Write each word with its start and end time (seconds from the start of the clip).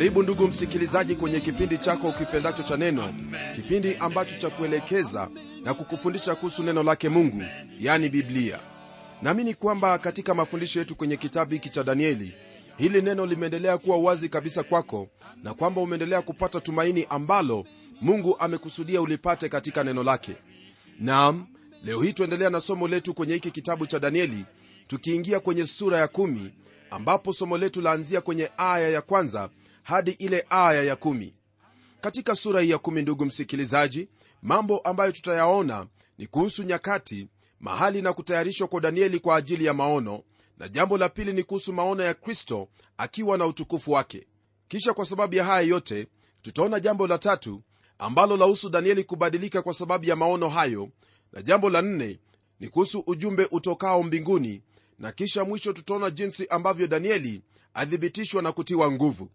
karibu 0.00 0.22
ndugu 0.22 0.48
msikilizaji 0.48 1.14
kwenye 1.14 1.40
kipindi 1.40 1.78
chako 1.78 2.08
ukipendacho 2.08 2.62
cha 2.62 2.76
neno 2.76 3.14
kipindi 3.56 3.96
ambacho 3.96 4.38
cha 4.38 4.50
kuelekeza 4.50 5.28
na 5.64 5.74
kukufundisha 5.74 6.34
kuhusu 6.34 6.62
neno 6.62 6.82
lake 6.82 7.08
mungu 7.08 7.42
yani 7.80 8.08
biblia. 8.08 8.58
Naamini 9.22 9.54
kwamba 9.54 9.98
katika 9.98 10.34
mafundisho 10.34 10.78
yetu 10.78 10.94
kwenye 10.96 11.16
kitabu 11.16 11.52
hiki 11.52 11.68
cha 11.68 11.82
danieli 11.84 12.32
hili 12.78 13.02
neno 13.02 13.26
limeendelea 13.26 13.78
kuwa 13.78 13.96
wazi 13.98 14.28
kabisa 14.28 14.62
kwako 14.62 15.08
na 15.42 15.54
kwamba 15.54 15.80
umeendelea 15.80 16.22
kupata 16.22 16.60
tumaini 16.60 17.06
ambalo 17.10 17.64
mungu 18.00 18.36
amekusudia 18.38 19.00
ulipate 19.00 19.48
katika 19.48 19.84
neno 19.84 20.02
lake. 20.02 20.32
Nam 21.00 21.46
leo 21.84 22.02
hii 22.02 22.12
tuendelea 22.12 22.50
na 22.50 22.60
somo 22.60 22.88
letu 22.88 23.14
kwenye 23.14 23.34
hiki 23.34 23.50
kitabu 23.50 23.86
cha 23.86 23.98
danieli 23.98 24.44
tukiingia 24.86 25.40
kwenye 25.40 25.66
sura 25.66 25.98
ya 25.98 26.08
kumi 26.08 26.50
ambapo 26.90 27.32
somo 27.32 27.58
letu 27.58 27.80
laanzia 27.80 28.20
kwenye 28.20 28.50
aya 28.56 28.88
ya 28.88 29.02
kwanza 29.02 29.48
hadi 29.90 30.10
ile 30.10 30.46
aya 30.50 30.82
ya 30.82 30.96
kumi. 30.96 31.34
Katika 32.00 32.34
sura 32.34 32.60
hii 32.60 32.70
ya 32.70 32.78
kumi 32.78 33.02
ndugu 33.02 33.24
msikilizaji 33.24 34.08
mambo 34.42 34.78
ambayo 34.78 35.12
tutayaona 35.12 35.86
ni 36.18 36.26
kuhusu 36.26 36.62
nyakati 36.62 37.28
mahali 37.60 38.02
na 38.02 38.12
kutayarishwa 38.12 38.68
kwa 38.68 38.80
danieli 38.80 39.18
kwa 39.20 39.36
ajili 39.36 39.64
ya 39.64 39.74
maono 39.74 40.22
na 40.58 40.68
jambo 40.68 40.98
la 40.98 41.08
pili 41.08 41.32
ni 41.32 41.42
kuhusu 41.42 41.72
maono 41.72 42.02
ya 42.02 42.14
kristo 42.14 42.68
akiwa 42.96 43.38
na 43.38 43.46
utukufu 43.46 43.92
wake. 43.92 44.26
Kisha 44.68 44.94
kwa 44.94 45.06
sababu 45.06 45.34
ya 45.34 45.44
haya 45.44 45.60
yote 45.68 46.06
tutaona 46.42 46.80
jambo 46.80 47.06
la 47.06 47.18
tatu 47.18 47.62
ambalo 47.98 48.36
lahusu 48.36 48.70
danieli 48.70 49.04
kubadilika 49.04 49.62
kwa 49.62 49.74
sababu 49.74 50.04
ya 50.04 50.16
maono 50.16 50.48
hayo 50.48 50.88
na 51.32 51.42
jambo 51.42 51.70
la 51.70 51.82
nne 51.82 52.18
ni 52.60 52.68
kuhusu 52.68 53.02
ujumbe 53.06 53.48
utokao 53.50 54.02
mbinguni 54.02 54.62
na 54.98 55.12
kisha 55.12 55.44
mwisho 55.44 55.72
tutaona 55.72 56.10
jinsi 56.10 56.46
ambavyo 56.48 56.86
danieli 56.86 57.42
athibitishwa 57.74 58.42
na 58.42 58.52
kutiwa 58.52 58.92
nguvu 58.92 59.30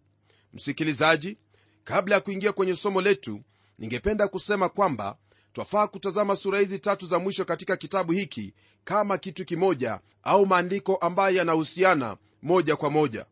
msikilizaji 0.56 1.36
kabla 1.84 2.14
ya 2.14 2.20
kuingia 2.20 2.52
kwenye 2.52 2.76
somo 2.76 3.00
letu 3.00 3.40
ningependa 3.78 4.28
kusema 4.28 4.68
kwamba 4.68 5.16
twafaa 5.52 5.86
kutazama 5.86 6.36
sura 6.36 6.60
hizi 6.60 6.78
tatu 6.78 7.06
za 7.06 7.18
mwisho 7.18 7.44
katika 7.44 7.76
kitabu 7.76 8.12
hiki 8.12 8.54
kama 8.84 9.18
kitu 9.18 9.44
kimoja 9.44 10.00
au 10.22 10.46
maandiko 10.46 10.96
ambayo 10.96 11.36
yanahusiana 11.36 12.16
moja 12.42 12.76
kwa 12.76 12.90
moja. 12.90 13.26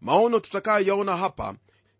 Maono 0.00 0.40
tutakayoyaona 0.40 1.16
hapa 1.16 1.54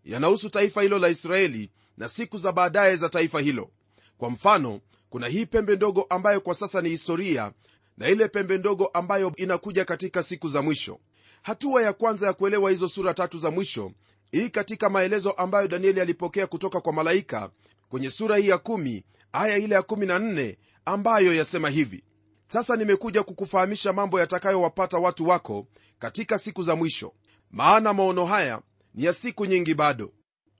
yanahusu 0.04 0.50
taifa 0.50 0.82
hilo 0.82 0.98
la 0.98 1.08
israeli 1.08 1.70
na 1.96 2.08
siku 2.08 2.38
za 2.38 2.52
baadaye 2.52 2.96
za 2.96 3.08
taifa 3.08 3.40
hilo. 3.40 3.70
Kwa 4.18 4.30
mfano 4.30 4.80
kuna 5.10 5.28
hii 5.28 5.46
pembe 5.46 5.76
ndogo 5.76 6.02
ambayo 6.02 6.40
kwa 6.40 6.54
sasa 6.54 6.80
ni 6.82 6.88
historia 6.88 7.52
na 7.98 8.08
ile 8.08 8.28
pembe 8.28 8.58
ndogo 8.58 8.86
ambayo 8.86 9.32
inakuja 9.36 9.84
katika 9.84 10.22
siku 10.22 10.48
za 10.48 10.62
mwisho. 10.62 10.98
Hatua 11.42 11.82
ya 11.82 11.92
kwanza 11.92 12.26
ya 12.26 12.32
kuelewa 12.32 12.70
hizo 12.70 12.88
sura 12.88 13.14
tatu 13.14 13.38
za 13.38 13.50
mwisho 13.50 13.92
hii 14.34 14.50
katika 14.50 14.90
maelezo 14.90 15.30
ambayo 15.30 15.68
danieli 15.68 16.00
alipokea 16.00 16.46
kutoka 16.46 16.80
kwa 16.80 16.92
malaika 16.92 17.50
kwenye 17.88 18.10
sura 18.10 18.36
hii 18.36 18.48
ya 18.48 18.58
kumi 18.58 19.04
aya 19.32 19.56
ile 19.56 19.74
ya 19.74 19.82
kumi 19.82 20.06
na 20.06 20.18
nne 20.18 20.58
ambayo 20.84 21.34
yasema 21.34 21.70
hivi 21.70 22.04
sasa 22.46 22.76
nimekuja 22.76 23.22
kukufahamisha 23.22 23.92
mambo 23.92 24.20
yatakayowapata 24.20 24.98
watu 24.98 25.28
wako 25.28 25.66
katika 25.98 26.38
siku 26.38 26.62
za 26.62 26.76
mwisho. 26.76 27.12
Maana 27.50 27.92
maono 27.92 28.24
haya 28.24 28.60
ni 28.94 29.04
ya 29.04 29.12
siku 29.12 29.46
nyingi 29.46 29.74
bado. 29.74 30.12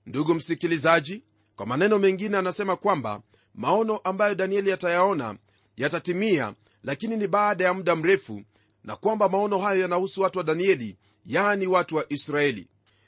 Ndugu 0.05 0.33
msikilizaji 0.33 1.23
kwa 1.55 1.65
maneno 1.65 1.99
mengine 1.99 2.37
anasema 2.37 2.75
kwamba 2.75 3.21
maono 3.55 3.97
ambayo 3.97 4.35
danieli 4.35 4.69
yatayaona 4.69 5.37
yatatimia 5.77 6.53
lakini 6.83 7.17
ni 7.17 7.27
baada 7.27 7.63
ya 7.63 7.73
muda 7.73 7.95
mrefu 7.95 8.41
na 8.83 8.95
kwamba 8.95 9.29
maono 9.29 9.59
hayo 9.59 9.81
yanahusu 9.81 10.21
watu 10.21 10.37
wa 10.37 10.43
danieli 10.43 10.97
yaani 11.25 11.67
watu 11.67 11.95
wa 11.95 12.05
israeli 12.13 12.67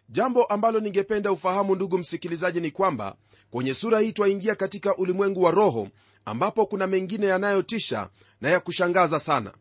jambo 0.09 0.43
ambalo 0.45 0.79
ningependa 0.79 1.31
ufahamu 1.31 1.75
ndugu 1.75 1.97
msikilizaji 1.97 2.61
ni 2.61 2.71
kwamba 2.71 3.15
kwenye 3.51 3.73
sura 3.73 3.99
hii 3.99 4.11
twaingia 4.13 4.55
katika 4.55 4.95
ulimwengu 4.97 5.43
wa 5.43 5.51
roho 5.51 5.87
ambapo 6.25 6.65
kuna 6.65 6.87
mengine 6.87 7.25
yanayotisha 7.27 8.09
na 8.41 8.49
ya 8.49 8.59
kushangaza 8.59 9.19
sana. 9.19 9.53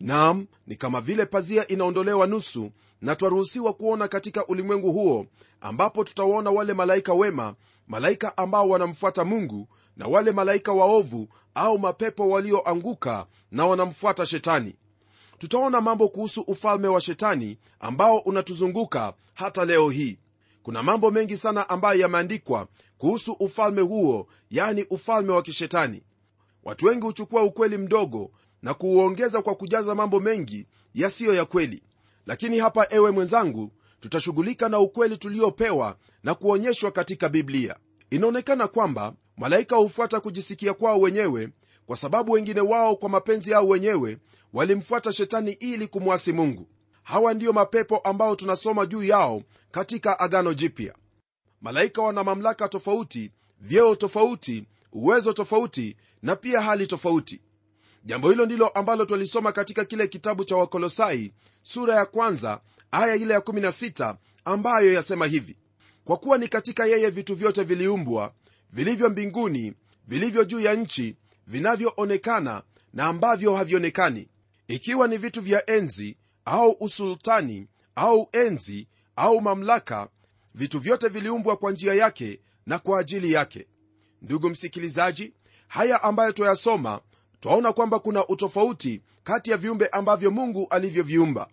Nam 0.00 0.46
ni 0.66 0.76
kama 0.76 1.00
vile 1.00 1.26
pazia 1.26 1.68
inaondolewa 1.68 2.26
nusu 2.26 2.70
na 3.00 3.16
twaruhusiwa 3.16 3.72
kuona 3.72 4.08
katika 4.08 4.46
ulimwengu 4.46 4.92
huo 4.92 5.26
ambapo 5.60 6.04
tutawaona 6.04 6.50
wale 6.50 6.74
malaika 6.74 7.14
wema 7.14 7.54
malaika 7.86 8.36
ambao 8.36 8.68
wanamfuata 8.68 9.24
mungu 9.24 9.68
na 9.96 10.06
wale 10.06 10.32
malaika 10.32 10.72
waovu 10.72 11.28
au 11.54 11.78
mapepo 11.78 12.28
walioanguka 12.28 13.26
na 13.50 13.66
wanamfuata 13.66 14.26
shetani 14.26 14.74
tutaona 15.38 15.80
mambo 15.80 16.08
kuhusu 16.08 16.40
ufalme 16.40 16.88
wa 16.88 17.00
shetani 17.00 17.58
ambao 17.80 18.18
unatuzunguka 18.18 19.12
hata 19.34 19.64
leo 19.64 19.90
hii. 19.90 20.18
Kuna 20.62 20.82
mambo 20.82 21.10
mengi 21.10 21.36
sana 21.36 21.68
ambayo 21.68 22.00
yameandikwa 22.00 22.68
kuhusu 22.98 23.32
ufalme 23.32 23.82
huo 23.82 24.26
yani 24.50 24.86
ufalme 24.90 25.32
wa 25.32 25.42
kishetani. 25.42 26.02
Watu 26.64 26.86
wengi 26.86 27.06
huchukua 27.06 27.42
ukweli 27.42 27.78
mdogo 27.78 28.30
na 28.62 28.74
kuuongeza 28.74 29.42
kwa 29.42 29.54
kujaza 29.54 29.94
mambo 29.94 30.20
mengi 30.20 30.66
yasiyo 30.94 31.34
ya 31.34 31.44
kweli. 31.44 31.82
Lakini 32.26 32.58
hapa 32.58 32.86
ewe 32.90 33.10
mwenzangu 33.10 33.72
tutashughulika 34.00 34.68
na 34.68 34.78
ukweli 34.78 35.16
tuliopewa 35.16 35.96
na 36.24 36.34
kuonyeshwa 36.34 36.90
katika 36.90 37.28
biblia. 37.28 37.76
Inaonekana 38.10 38.68
kwamba 38.68 39.14
malaika 39.36 39.76
hufuata 39.76 40.20
kujisikia 40.20 40.74
kwao 40.74 41.00
wenyewe 41.00 41.48
kwa 41.88 41.96
sababu 41.96 42.32
wengine 42.32 42.60
wao 42.60 42.96
kwa 42.96 43.08
mapenzi 43.08 43.50
yao 43.50 43.68
wenyewe 43.68 44.18
walimfuata 44.52 45.12
shetani 45.12 45.52
ili 45.52 45.88
kumwasi 45.88 46.32
mungu. 46.32 46.68
Hawa 47.02 47.34
ndiyo 47.34 47.52
mapepo 47.52 47.98
ambao 47.98 48.36
tunasoma 48.36 48.86
juu 48.86 49.02
yao 49.02 49.42
katika 49.70 50.20
agano 50.20 50.54
jipya. 50.54 50.94
Malaika 51.60 52.02
wana 52.02 52.24
mamlaka 52.24 52.68
tofauti 52.68 53.30
vyeo 53.60 53.94
tofauti 53.94 54.64
uwezo 54.92 55.32
tofauti 55.32 55.96
na 56.22 56.36
pia 56.36 56.60
hali 56.60 56.86
tofauti. 56.86 57.40
Jambo 58.04 58.30
hilo 58.30 58.46
ndilo 58.46 58.68
ambalo 58.68 59.04
twalisoma 59.04 59.52
katika 59.52 59.84
kile 59.84 60.06
kitabu 60.08 60.44
cha 60.44 60.56
wakolosai 60.56 61.32
sura 61.62 61.94
ya 61.94 62.06
kwanza 62.06 62.60
aya 62.90 63.14
ile 63.16 63.34
ya 63.34 63.40
16 63.40 64.16
ambayo 64.44 64.92
yasema 64.92 65.26
hivi. 65.26 65.56
Kwa 66.04 66.16
kuwa 66.16 66.38
ni 66.38 66.48
katika 66.48 66.86
yeye 66.86 67.10
vitu 67.10 67.34
vyote 67.34 67.62
viliumbwa 67.62 68.32
vilivyo 68.72 69.10
mbinguni 69.10 69.72
vilivyo 70.08 70.44
juu 70.44 70.60
ya 70.60 70.74
nchi 70.74 71.16
vinavyoonekana 71.48 72.62
na 72.92 73.04
ambavyo 73.06 73.54
havionekani 73.54 74.28
ikiwa 74.68 75.08
ni 75.08 75.16
vitu 75.18 75.40
vya 75.42 75.70
enzi 75.70 76.16
au 76.44 76.76
usultani 76.80 77.66
au 77.94 78.28
enzi 78.32 78.88
au 79.16 79.40
mamlaka 79.40 80.08
vitu 80.54 80.78
vyote 80.80 81.08
viliumbwa 81.08 81.56
kwa 81.56 81.72
njia 81.72 81.94
yake 81.94 82.40
na 82.66 82.78
kwa 82.78 83.00
ajili 83.00 83.32
yake. 83.32 83.66
Ndugu 84.22 84.50
msikilizaji 84.50 85.32
haya 85.68 86.02
ambayo 86.02 86.32
twayasoma 86.32 87.00
twaona 87.40 87.72
kwamba 87.72 87.98
kuna 87.98 88.26
utofauti 88.28 89.02
kati 89.24 89.50
ya 89.50 89.56
viumbe 89.56 89.86
ambavyo 89.86 90.30
mungu 90.30 90.66
alivyoviumba. 90.70 91.48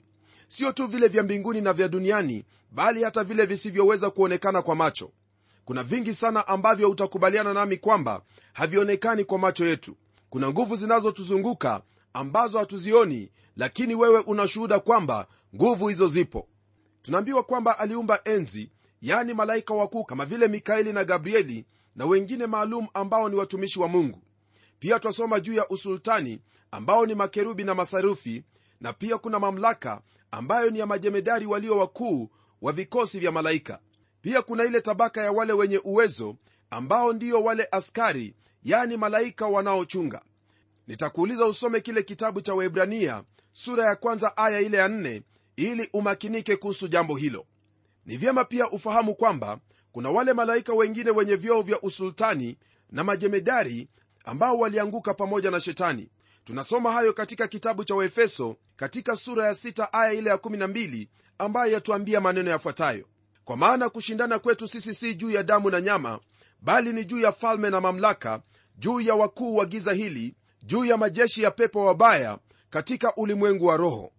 Sio 0.48 0.72
tu 0.72 0.88
vile 0.88 1.08
vya 1.08 1.24
mbinguni 1.24 1.62
na 1.62 1.74
vya 1.74 1.88
duniani 1.88 2.46
bali 2.72 3.04
hata 3.04 3.24
vile 3.24 3.46
visivyoweza 3.46 4.10
kuonekana 4.10 4.62
kwa 4.62 4.76
macho 4.76 5.12
kuna 5.66 5.84
vingi 5.84 6.14
sana 6.14 6.48
ambavyo 6.48 6.90
utakubaliana 6.92 7.54
nami 7.54 7.78
kwamba 7.78 8.22
havionekani 8.54 9.24
kwa 9.26 9.40
macho 9.40 9.66
yetu. 9.66 9.98
Kuna 10.30 10.50
nguvu 10.50 10.76
zinazotuzunguka 10.76 11.82
ambazo 12.14 12.60
hatuzioni 12.60 13.32
lakini 13.58 13.96
wewe 13.96 14.20
unashuhuda 14.20 14.80
kwamba 14.80 15.28
nguvu 15.56 15.88
hizo 15.88 16.08
zipo. 16.08 16.48
Tunaambiwa 17.02 17.44
kwamba 17.44 17.80
aliumba 17.80 18.20
enzi 18.24 18.70
yani 19.02 19.34
malaika 19.34 19.74
wakuu 19.74 20.04
kama 20.04 20.26
vile 20.26 20.48
mikaeli 20.48 20.94
na 20.94 21.04
gabrieli 21.04 21.66
na 21.96 22.06
wengine 22.06 22.48
maalum 22.48 22.88
ambao 22.94 23.30
ni 23.30 23.36
watumishi 23.36 23.80
wa 23.80 23.88
mungu. 23.88 24.22
Pia 24.80 25.00
twasoma 25.00 25.40
juu 25.40 25.54
ya 25.54 25.68
usultani 25.70 26.40
ambao 26.72 27.06
ni 27.06 27.16
makerubi 27.16 27.64
na 27.64 27.76
masarufi 27.76 28.44
na 28.82 28.94
pia 28.94 29.18
kuna 29.18 29.40
mamlaka 29.40 30.02
ambayo 30.32 30.70
ni 30.70 30.80
ya 30.80 30.86
majemedari 30.86 31.46
walio 31.46 31.78
wakuu 31.78 32.30
wa 32.62 32.72
vikosi 32.72 33.20
vya 33.20 33.32
malaika 33.32 33.80
pia 34.26 34.42
kuna 34.42 34.64
ile 34.64 34.82
tabaka 34.82 35.22
ya 35.22 35.32
wale 35.32 35.54
wenye 35.54 35.78
uwezo 35.84 36.36
ambao 36.70 37.14
ndio 37.14 37.44
wale 37.44 37.68
askari 37.72 38.36
yani 38.64 38.98
malaika 38.98 39.48
wanaochunga. 39.48 40.22
Nitakuuliza 40.88 41.46
usome 41.46 41.80
kile 41.82 42.04
kitabu 42.04 42.42
cha 42.42 42.54
webrania 42.54 43.24
sura 43.54 43.86
ya 43.86 43.96
kwanza 43.96 44.38
aya 44.38 44.60
ile 44.60 44.78
ya 44.78 44.88
nne 44.88 45.22
ili 45.56 45.90
umakinike 45.94 46.56
kuhusu 46.56 46.88
jambo 46.88 47.16
hilo. 47.16 47.46
Ni 48.06 48.18
vyema 48.18 48.46
pia 48.46 48.70
ufahamu 48.70 49.16
kwamba 49.16 49.60
kuna 49.92 50.10
wale 50.12 50.34
malaika 50.34 50.74
wengine 50.74 51.12
wenye 51.12 51.36
vyoo 51.36 51.62
vya 51.62 51.82
usultani 51.82 52.58
na 52.92 53.04
majemedari 53.04 53.88
ambao 54.24 54.58
walianguka 54.58 55.14
pamoja 55.14 55.52
na 55.52 55.60
shetani. 55.60 56.10
Tunasoma 56.46 56.92
hayo 56.92 57.14
katika 57.14 57.48
kitabu 57.48 57.84
cha 57.84 57.96
waefeso 57.96 58.56
katika 58.76 59.16
sura 59.16 59.46
ya 59.46 59.54
6 59.54 59.88
aya 59.92 60.14
ile 60.14 60.30
ya 60.30 60.36
12 60.36 61.08
ambayo 61.38 61.72
yatuambia 61.74 62.22
maneno 62.22 62.50
yafuatayo 62.52 63.06
kwa 63.46 63.58
maana 63.58 63.90
kushindana 63.90 64.40
kwetu 64.40 64.68
sisi 64.68 64.96
si 64.96 65.16
juu 65.16 65.30
ya 65.32 65.44
damu 65.44 65.70
na 65.70 65.82
nyama 65.82 66.20
bali 66.62 66.94
ni 66.94 67.06
juu 67.06 67.20
ya 67.20 67.32
falme 67.32 67.70
na 67.70 67.82
mamlaka 67.82 68.42
juu 68.78 69.02
ya 69.02 69.16
wakuu 69.16 69.56
wa 69.56 69.66
giza 69.66 69.94
hili 69.94 70.36
juu 70.64 70.86
ya 70.86 70.98
majeshi 70.98 71.44
ya 71.44 71.52
pepo 71.52 71.86
wabaya 71.86 72.40
katika 72.70 73.16
ulimwengu 73.16 73.66
wa 73.66 73.78
roho. 73.78 74.12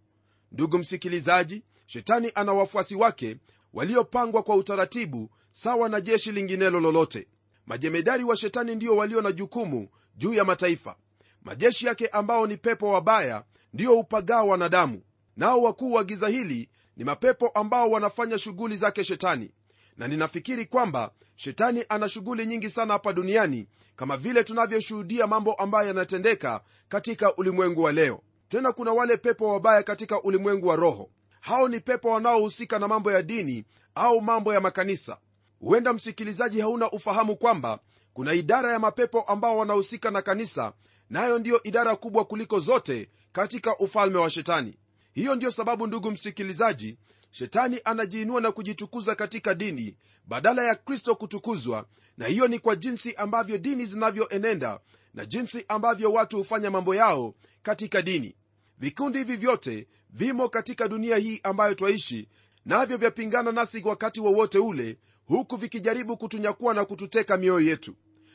Ndugu 0.52 0.78
msikilizaji 0.78 1.62
shetani 1.86 2.32
ana 2.34 2.52
wafuasi 2.52 2.94
wake 2.94 3.36
waliopangwa 3.72 4.42
kwa 4.42 4.56
utaratibu 4.56 5.30
sawa 5.52 5.88
na 5.88 6.00
jeshi 6.00 6.32
linginelo 6.32 6.80
lolote. 6.80 7.28
Majemedari 7.66 8.24
wa 8.24 8.36
shetani 8.36 8.74
ndio 8.74 8.96
walio 8.96 9.22
na 9.22 9.32
jukumu 9.32 9.88
juu 10.16 10.34
ya 10.34 10.44
mataifa. 10.44 10.96
Majeshi 11.42 11.86
yake 11.86 12.06
ambao 12.06 12.46
ni 12.46 12.56
pepo 12.56 12.88
wabaya 12.92 13.44
ndio 13.72 13.98
upagaa 13.98 14.42
wanadamu. 14.42 15.02
Nao 15.36 15.62
wakuu 15.62 15.92
wa 15.92 16.04
giza 16.04 16.28
hili 16.28 16.68
ni 16.96 17.04
mapepo 17.04 17.48
ambao 17.48 17.90
wanafanya 17.90 18.38
shughuli 18.38 18.76
zake 18.76 19.04
shetani. 19.04 19.50
Na 19.96 20.08
ninafikiri 20.08 20.66
kwamba 20.66 21.10
shetani 21.36 21.84
ana 21.88 22.08
shughuli 22.08 22.46
nyingi 22.46 22.70
sana 22.70 22.92
hapa 22.92 23.12
duniani 23.12 23.68
kama 23.96 24.16
vile 24.16 24.44
tunavyoshuhudia 24.44 25.26
mambo 25.26 25.54
ambayo 25.54 25.88
yanatendeka 25.88 26.60
katika 26.88 27.34
ulimwengu 27.36 27.82
wa 27.82 27.92
leo. 27.92 28.22
Tena 28.48 28.72
kuna 28.72 28.92
wale 28.92 29.16
pepo 29.16 29.48
wabaya 29.48 29.82
katika 29.82 30.22
ulimwengu 30.22 30.66
wa 30.66 30.76
roho. 30.76 31.10
Hao 31.40 31.68
ni 31.68 31.80
pepo 31.80 32.10
wanaohusika 32.10 32.78
na 32.78 32.88
mambo 32.88 33.12
ya 33.12 33.22
dini 33.22 33.64
au 33.94 34.20
mambo 34.20 34.54
ya 34.54 34.60
makanisa. 34.60 35.18
Huenda 35.60 35.92
msikilizaji 35.92 36.60
hauna 36.60 36.90
ufahamu 36.90 37.36
kwamba 37.36 37.78
kuna 38.12 38.32
idara 38.34 38.72
ya 38.72 38.78
mapepo 38.78 39.20
ambao 39.20 39.58
wanahusika 39.58 40.10
na 40.10 40.22
kanisa 40.22 40.72
nayo 41.10 41.32
na 41.32 41.38
ndiyo 41.38 41.62
idara 41.62 41.96
kubwa 41.96 42.24
kuliko 42.24 42.60
zote 42.60 43.10
katika 43.32 43.76
ufalme 43.78 44.18
wa 44.18 44.30
shetani 44.30 44.76
hiyo 45.16 45.34
ndiyo 45.34 45.50
sababu 45.52 45.86
ndugu 45.86 46.10
msikilizaji 46.10 46.98
shetani 47.30 47.80
anajiinua 47.84 48.40
na 48.40 48.52
kujitukuza 48.52 49.14
katika 49.14 49.54
dini 49.54 49.96
badala 50.26 50.64
ya 50.64 50.74
kristo 50.74 51.14
kutukuzwa 51.14 51.86
na 52.16 52.26
hiyo 52.26 52.48
ni 52.48 52.58
kwa 52.58 52.76
jinsi 52.76 53.14
ambavyo 53.14 53.58
dini 53.58 53.86
zinavyoenenda 53.86 54.80
na 55.14 55.26
jinsi 55.26 55.64
ambavyo 55.68 56.12
watu 56.12 56.36
hufanya 56.38 56.70
mambo 56.70 56.94
yao 56.94 57.34
katika 57.62 58.02
dini. 58.02 58.36
Vikundi 58.78 59.18
hivi 59.18 59.36
vyote 59.36 59.86
vimo 60.10 60.48
katika 60.48 60.88
dunia 60.88 61.16
hii 61.16 61.40
ambayo 61.42 61.74
twaishi 61.74 62.28
navyo 62.64 62.96
vyapingana 62.96 63.52
nasi 63.52 63.82
wakati 63.84 64.20
wowote 64.20 64.58
wa 64.58 64.66
ule 64.66 64.98
huku 65.26 65.56
vikijaribu 65.56 66.16
kutunyakua 66.16 66.74
na 66.74 66.84
kututeka 66.84 67.36
mioyo 67.36 67.66
yetu. 67.70 67.94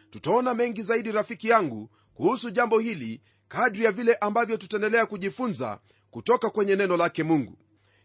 Tutaona 0.09 0.53
mengi 0.53 0.81
zaidi 0.81 1.11
rafiki 1.11 1.47
yangu 1.49 1.89
kuhusu 2.13 2.49
jambo 2.49 2.79
hili 2.79 3.21
kadri 3.51 3.85
ya 3.85 3.91
vile 3.91 4.13
ambavyo 4.15 4.57
tutaendelea 4.57 5.05
kujifunza 5.05 5.79
kutoka 6.11 6.49
kwenye 6.49 6.75
neno 6.75 6.97
lake 6.97 7.23
mungu. 7.23 7.57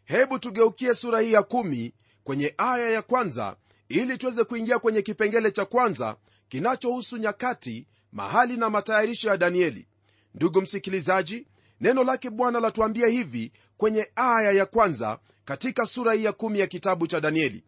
Hebu 0.05 0.39
tugeukie 0.39 0.95
sura 0.95 1.21
hii 1.21 1.33
ya 1.33 1.43
kumi 1.43 1.95
kwenye 2.25 2.55
aya 2.59 2.91
ya 2.91 3.03
kwanza 3.03 3.57
ili 3.89 4.19
tuweze 4.19 4.45
kuingia 4.45 4.79
kwenye 4.79 5.03
kipengele 5.03 5.51
cha 5.51 5.65
kwanza 5.65 6.17
kinachohusu 6.49 7.17
nyakati 7.17 7.87
mahali 8.13 8.57
na 8.57 8.71
matayarisho 8.71 9.29
ya 9.29 9.37
danieli. 9.37 9.89
Ndugu 10.35 10.63
msikilizaji 10.63 11.47
neno 11.81 12.05
lake 12.05 12.31
bwana 12.31 12.61
latuambia 12.61 13.07
hivi 13.07 13.53
kwenye 13.77 14.09
aya 14.17 14.53
ya 14.53 14.67
kwanza 14.67 15.19
katika 15.45 15.87
sura 15.87 16.13
hii 16.13 16.25
ya 16.25 16.33
kumi 16.33 16.59
ya 16.61 16.67
kitabu 16.67 17.07
cha 17.07 17.21
danieli. 17.21 17.65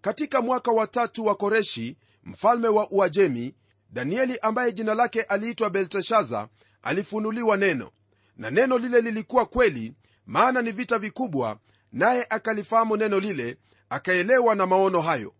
Katika 0.00 0.40
mwaka 0.42 0.70
wa 0.72 0.86
tatu 0.86 1.24
wa 1.26 1.34
koreshi 1.34 1.96
mfalme 2.24 2.68
wa 2.68 2.90
uajemi 2.90 3.54
danieli 3.92 4.38
ambaye 4.38 4.72
jina 4.72 4.94
lake 4.94 5.22
aliitwa 5.22 5.70
belteshaza 5.70 6.48
alifunuliwa 6.82 7.56
neno. 7.56 7.90
Na 8.36 8.50
neno 8.50 8.78
lile 8.78 9.00
lilikuwa 9.00 9.46
kweli 9.46 9.94
maana 10.26 10.62
ni 10.62 10.72
vita 10.72 10.98
vikubwa 10.98 11.58
naye 11.92 12.26
akalifahamu 12.30 12.96
neno 12.96 13.20
lile 13.20 13.56
akaelewa 13.90 14.54
na 14.54 14.66
maono 14.66 15.00
hayo. 15.00 15.34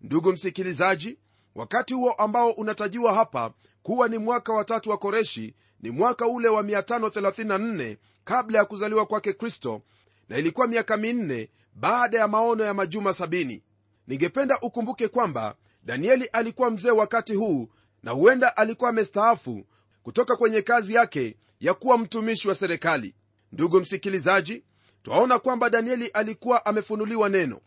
Ndugu 0.00 0.32
msikilizaji 0.32 1.18
wakati 1.54 1.94
huo 1.94 2.12
ambao 2.12 2.50
unatajiwa 2.50 3.14
hapa 3.14 3.52
kuwa 3.82 4.08
ni 4.08 4.18
mwaka 4.18 4.52
wa 4.52 4.64
tatu 4.64 4.90
wa 4.90 4.98
koreshi 4.98 5.54
ni 5.80 5.90
mwaka 5.90 6.26
ule 6.26 6.48
wa 6.48 6.62
534 6.62 7.96
kabla 8.24 8.58
ya 8.58 8.64
kuzaliwa 8.64 9.06
kwake 9.06 9.32
kristo 9.32 9.82
na 10.28 10.38
ilikuwa 10.38 10.66
miaka 10.66 10.96
minne 10.96 11.50
baada 11.74 12.18
ya 12.18 12.28
maono 12.28 12.64
ya 12.64 12.74
majuma 12.74 13.10
70 13.10 13.60
ningependa 14.06 14.58
ukumbuke 14.62 15.08
kwamba 15.08 15.54
danieli 15.84 16.24
alikuwa 16.26 16.70
mzee 16.70 16.90
wakati 16.90 17.34
huu 17.34 17.68
na 18.02 18.10
huenda 18.10 18.56
alikuwa 18.56 18.90
amestaafu 18.90 19.64
kutoka 20.02 20.36
kwenye 20.36 20.62
kazi 20.62 20.94
yake 20.94 21.36
ya 21.60 21.74
kuwa 21.74 21.98
mtumishi 21.98 22.48
wa 22.48 22.54
serikali. 22.54 23.14
Ndugu 23.52 23.80
msikilizaji 23.80 24.62
twaona 25.02 25.38
kwamba 25.38 25.70
danieli 25.70 26.06
alikuwa 26.06 26.66
amefunuliwa 26.66 27.28
neno. 27.28 27.60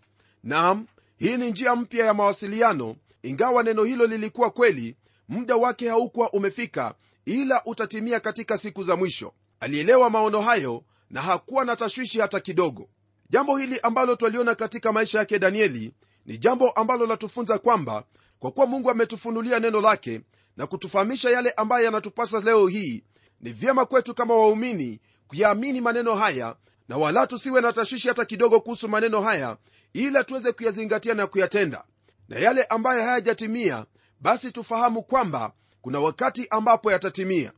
Nam 0.44 0.88
hii 1.18 1.38
ni 1.38 1.52
njia 1.52 1.76
mpya 1.76 2.06
ya 2.06 2.14
mawasiliano 2.14 2.96
ingawa 3.24 3.64
neno 3.64 3.84
hilo 3.84 4.08
lilikuwa 4.08 4.50
kweli 4.50 4.96
muda 5.30 5.56
wake 5.56 5.90
haukuwa 5.90 6.32
umefika 6.34 6.96
ila 7.26 7.62
utatimia 7.66 8.20
katika 8.20 8.58
siku 8.58 8.84
za 8.84 8.96
mwisho. 8.96 9.34
Alielewa 9.60 10.10
maono 10.10 10.42
hayo 10.42 10.84
na 11.10 11.22
hakuwa 11.22 11.66
na 11.66 11.76
tashwishi 11.76 12.20
hata 12.20 12.40
kidogo. 12.40 12.90
Jambo 13.30 13.58
hili 13.58 13.80
ambalo 13.80 14.16
twaliona 14.16 14.56
katika 14.56 14.92
maisha 14.92 15.20
yake 15.20 15.40
danieli 15.40 15.94
ni 16.26 16.38
jambo 16.38 16.70
ambalo 16.70 17.06
latufunza 17.06 17.58
kwamba 17.58 18.04
kwa 18.40 18.52
kuwa 18.52 18.66
mungu 18.66 18.92
ametufunulia 18.92 19.60
neno 19.60 19.82
lake 19.82 20.22
na 20.58 20.68
kutufahamisha 20.68 21.30
yale 21.30 21.52
ambayo 21.52 21.86
yanatupasa 21.86 22.40
leo 22.40 22.68
hii 22.68 23.04
ni 23.42 23.52
vyema 23.54 23.86
kwetu 23.86 24.14
kama 24.16 24.34
waumini 24.36 25.00
kuyaamini 25.28 25.82
maneno 25.82 26.16
haya 26.16 26.56
na 26.90 26.98
wala 26.98 27.28
tusiwe 27.28 27.62
na 27.62 27.74
tashwishi 27.74 28.08
hata 28.08 28.26
kidogo 28.26 28.60
kuhusu 28.60 28.90
maneno 28.90 29.22
haya 29.22 29.58
ila 29.94 30.24
tuweze 30.24 30.52
kuyazingatia 30.52 31.14
na 31.14 31.28
kuyatenda. 31.28 31.84
Na 32.30 32.40
yale 32.40 32.64
ambayo 32.64 33.02
hayajatimia 33.04 33.86
basi 34.20 34.52
tufahamu 34.52 35.04
kwamba 35.04 35.54
kuna 35.82 36.00
wakati 36.00 36.48
ambapo 36.50 36.92
yatatimia. 36.92 37.52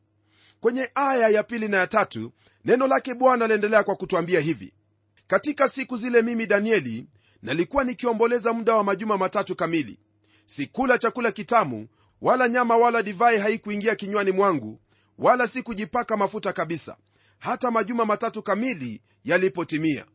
Kwenye 0.59 0.89
aya 0.95 1.29
ya 1.29 1.43
pili 1.43 1.67
na 1.67 1.77
ya 1.77 1.87
tatu 1.87 2.31
neno 2.65 2.87
lake 2.87 3.13
bwana 3.13 3.47
laendelea 3.47 3.83
kwa 3.83 3.95
kutwambia 3.95 4.39
hivi. 4.39 4.73
Katika 5.27 5.69
siku 5.69 5.97
zile 5.97 6.21
mimi 6.21 6.45
danieli 6.45 7.07
nalikuwa 7.41 7.83
nikiomboleza 7.83 8.53
muda 8.53 8.75
wa 8.75 8.83
majuma 8.83 9.17
matatu 9.17 9.55
kamili. 9.55 9.99
Sikula 10.45 10.97
chakula 10.97 11.31
kitamu 11.31 11.87
wala 12.21 12.49
nyama 12.49 12.77
wala 12.77 13.03
divai 13.03 13.37
haikuingia 13.39 13.95
kinywani 13.95 14.31
mwangu 14.31 14.79
wala 15.17 15.47
sikujipaka 15.47 16.17
mafuta 16.17 16.53
kabisa. 16.53 16.97
Hata 17.39 17.71
majuma 17.71 18.05
matatu 18.05 18.43
kamili 18.43 19.01
yalipotimia. 19.23 20.05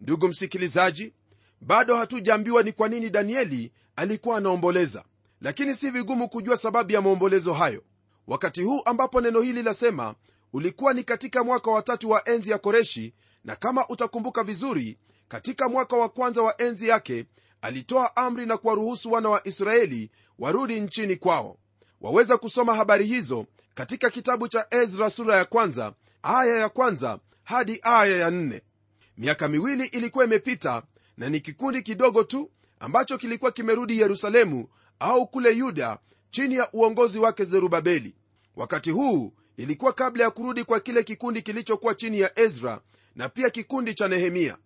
Ndugu 0.00 0.28
msikilizaji 0.28 1.12
bado 1.60 1.96
hatujaambiwa 1.96 2.62
ni 2.62 2.72
kwa 2.72 2.88
nini 2.88 3.10
danieli 3.10 3.72
alikuwa 3.96 4.38
anaomboleza 4.38 5.04
lakini 5.40 5.74
si 5.74 5.90
vigumu 5.90 6.28
kujua 6.28 6.56
sababu 6.56 6.92
ya 6.92 7.02
maombolezo 7.02 7.52
hayo. 7.52 7.82
Wakati 8.26 8.62
huu 8.62 8.80
ambapo 8.84 9.20
neno 9.20 9.40
hili 9.40 9.62
lasema 9.62 10.14
ulikuwa 10.52 10.94
ni 10.94 11.04
katika 11.04 11.44
mwaka 11.44 11.70
wa 11.70 11.82
tatu 11.82 12.10
wa 12.10 12.28
enzi 12.28 12.50
ya 12.50 12.58
koreshi 12.58 13.14
na 13.44 13.56
kama 13.56 13.88
utakumbuka 13.88 14.42
vizuri 14.42 14.98
katika 15.28 15.68
mwaka 15.68 15.96
wa 15.96 16.08
kwanza 16.08 16.42
wa 16.42 16.60
enzi 16.60 16.88
yake 16.88 17.26
alitoa 17.66 18.16
amri 18.16 18.46
na 18.46 18.56
kuwaruhusu 18.56 19.12
wana 19.12 19.28
wa 19.28 19.46
israeli 19.46 20.10
warudi 20.38 20.80
nchini 20.80 21.16
kwao. 21.16 21.58
Waweza 22.00 22.36
kusoma 22.38 22.74
habari 22.74 23.06
hizo 23.06 23.46
katika 23.74 24.10
kitabu 24.10 24.48
cha 24.48 24.66
ezra 24.70 25.10
sura 25.10 25.36
ya 25.36 25.44
kwanza 25.44 25.92
aya 26.22 26.56
ya 26.56 26.68
kwanza 26.68 27.18
hadi 27.44 27.78
aya 27.82 28.16
ya 28.16 28.30
nne. 28.30 28.62
Miaka 29.18 29.48
miwili 29.48 29.84
ilikuwa 29.86 30.24
imepita 30.24 30.82
na 31.16 31.28
ni 31.28 31.40
kikundi 31.40 31.82
kidogo 31.82 32.24
tu 32.24 32.50
ambacho 32.80 33.18
kilikuwa 33.18 33.52
kimerudi 33.52 33.98
yerusalemu 34.00 34.68
au 34.98 35.26
kule 35.26 35.52
yuda 35.52 35.98
chini 36.30 36.54
ya 36.54 36.68
uongozi 36.72 37.18
wake 37.18 37.44
zerubabeli. 37.44 38.14
Wakati 38.56 38.90
huu 38.90 39.32
ilikuwa 39.56 39.92
kabla 39.92 40.24
ya 40.24 40.30
kurudi 40.30 40.64
kwa 40.64 40.80
kile 40.80 41.02
kikundi 41.02 41.42
kilichokuwa 41.42 41.94
chini 41.94 42.20
ya 42.20 42.38
ezra 42.38 42.80
na 43.14 43.28
pia 43.28 43.50
kikundi 43.50 43.94
cha 43.94 44.08
nehemia 44.08 44.56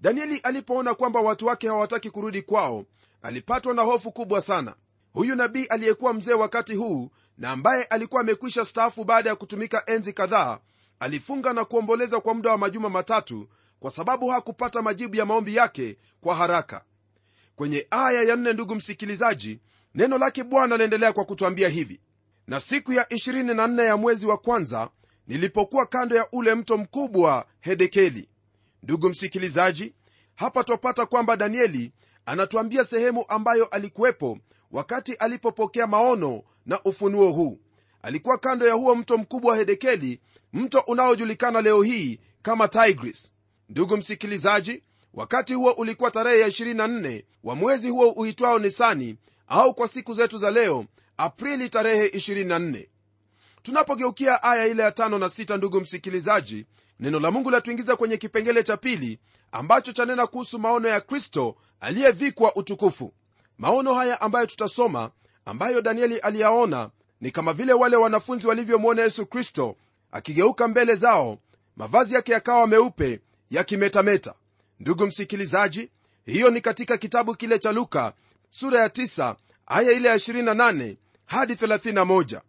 danieli 0.00 0.38
alipoona 0.38 0.94
kwamba 0.94 1.20
watu 1.20 1.46
wake 1.46 1.68
hawataki 1.68 2.10
kurudi 2.10 2.42
kwao 2.42 2.84
alipatwa 3.22 3.74
na 3.74 3.82
hofu 3.82 4.12
kubwa 4.12 4.40
sana. 4.40 4.74
Huyu 5.12 5.34
nabii 5.36 5.64
aliyekuwa 5.64 6.14
mzee 6.14 6.32
wakati 6.34 6.74
huu 6.74 7.10
na 7.38 7.50
ambaye 7.50 7.84
alikuwa 7.84 8.20
amekwisha 8.20 8.64
staafu 8.64 9.04
baada 9.04 9.30
ya 9.30 9.36
kutumika 9.36 9.82
enzi 9.86 10.12
kadhaa 10.12 10.58
alifunga 11.00 11.52
na 11.52 11.64
kuomboleza 11.64 12.20
kwa 12.20 12.34
muda 12.34 12.50
wa 12.50 12.58
majuma 12.58 12.88
matatu 12.90 13.48
kwa 13.80 13.90
sababu 13.90 14.28
hakupata 14.28 14.82
majibu 14.82 15.16
ya 15.16 15.26
maombi 15.26 15.56
yake 15.56 15.96
kwa 16.20 16.34
haraka. 16.34 16.84
Kwenye 17.56 17.86
aya 17.90 18.22
ya 18.22 18.36
nne 18.36 18.52
ndugu 18.52 18.74
msikilizaji 18.74 19.60
neno 19.94 20.18
lake 20.18 20.44
bwana 20.44 20.74
aliendelea 20.74 21.12
kwa 21.12 21.24
kutwambia 21.24 21.68
hivi. 21.68 22.00
Na 22.46 22.60
siku 22.60 22.92
ya 22.92 23.02
24 23.04 23.84
ya 23.84 23.96
mwezi 23.96 24.26
wa 24.26 24.38
kwanza 24.38 24.90
nilipokuwa 25.26 25.86
kando 25.86 26.16
ya 26.16 26.28
ule 26.32 26.54
mto 26.54 26.76
mkubwa 26.78 27.46
hedekeli 27.60 28.28
ndugu 28.82 29.08
msikilizaji 29.10 29.94
hapa 30.34 30.64
twapata 30.64 31.06
kwamba 31.06 31.36
danieli 31.36 31.92
anatuambia 32.26 32.84
sehemu 32.84 33.24
ambayo 33.28 33.64
alikuwepo 33.66 34.38
wakati 34.70 35.14
alipopokea 35.14 35.86
maono 35.86 36.42
na 36.66 36.82
ufunuo 36.84 37.30
huu. 37.32 37.60
Alikuwa 38.02 38.38
kando 38.38 38.68
ya 38.68 38.74
huo 38.74 38.94
mto 38.94 39.18
mkubwa 39.18 39.50
wa 39.50 39.56
hedekeli 39.58 40.20
mto 40.52 40.80
unaojulikana 40.86 41.60
leo 41.60 41.82
hii 41.82 42.18
kama 42.42 42.68
tigris. 42.68 43.32
Ndugu 43.68 43.96
msikilizaji 43.96 44.82
wakati 45.14 45.54
huo 45.54 45.72
ulikuwa 45.72 46.10
tarehe 46.10 46.40
ya 46.40 46.48
24 46.48 47.24
wa 47.44 47.54
mwezi 47.56 47.88
huo 47.88 48.10
uitwao 48.10 48.58
nisani 48.58 49.16
au 49.48 49.74
kwa 49.74 49.88
siku 49.88 50.14
zetu 50.14 50.38
za 50.38 50.50
leo 50.50 50.86
aprili 51.16 51.68
tarehe 51.68 52.06
24 52.08 52.86
tunapogeukia 53.62 54.42
aya 54.42 54.66
ile 54.66 54.82
ya 54.82 54.92
tano 54.92 55.18
na 55.18 55.28
sita 55.28 55.56
ndugu 55.56 55.80
msikilizaji 55.80 56.66
neno 57.00 57.20
la 57.20 57.30
mungu 57.30 57.50
latuingiza 57.50 57.96
kwenye 57.96 58.16
kipengele 58.16 58.62
cha 58.62 58.76
pili 58.76 59.18
ambacho 59.52 59.92
chanena 59.92 60.26
kuhusu 60.26 60.58
maono 60.58 60.88
ya 60.88 61.00
kristo 61.00 61.56
aliyevikwa 61.80 62.56
utukufu. 62.56 63.12
Maono 63.58 63.94
haya 63.94 64.20
ambayo 64.20 64.46
tutasoma 64.46 65.10
ambayo 65.44 65.82
danieli 65.82 66.18
aliyaona 66.18 66.90
ni 67.20 67.30
kama 67.30 67.52
vile 67.52 67.72
wale 67.72 67.96
wanafunzi 67.96 68.46
walivyomwona 68.46 69.02
yesu 69.02 69.26
kristo 69.26 69.76
akigeuka 70.12 70.68
mbele 70.68 70.94
zao 70.94 71.38
mavazi 71.76 72.14
yake 72.14 72.32
yakawa 72.32 72.66
meupe 72.66 73.20
yakimetameta. 73.50 74.34
Ndugu 74.80 75.06
msikilizaji 75.06 75.90
hiyo 76.26 76.50
ni 76.50 76.60
katika 76.60 76.96
kitabu 76.98 77.34
kile 77.34 77.58
cha 77.58 77.72
luka 77.72 78.12
sura 78.50 78.80
ya 78.80 78.88
9 78.88 79.34
aya 79.66 79.92
ile 79.92 80.08
ya 80.08 80.16
28 80.16 80.96
hadi 81.26 81.54
31 81.54 82.40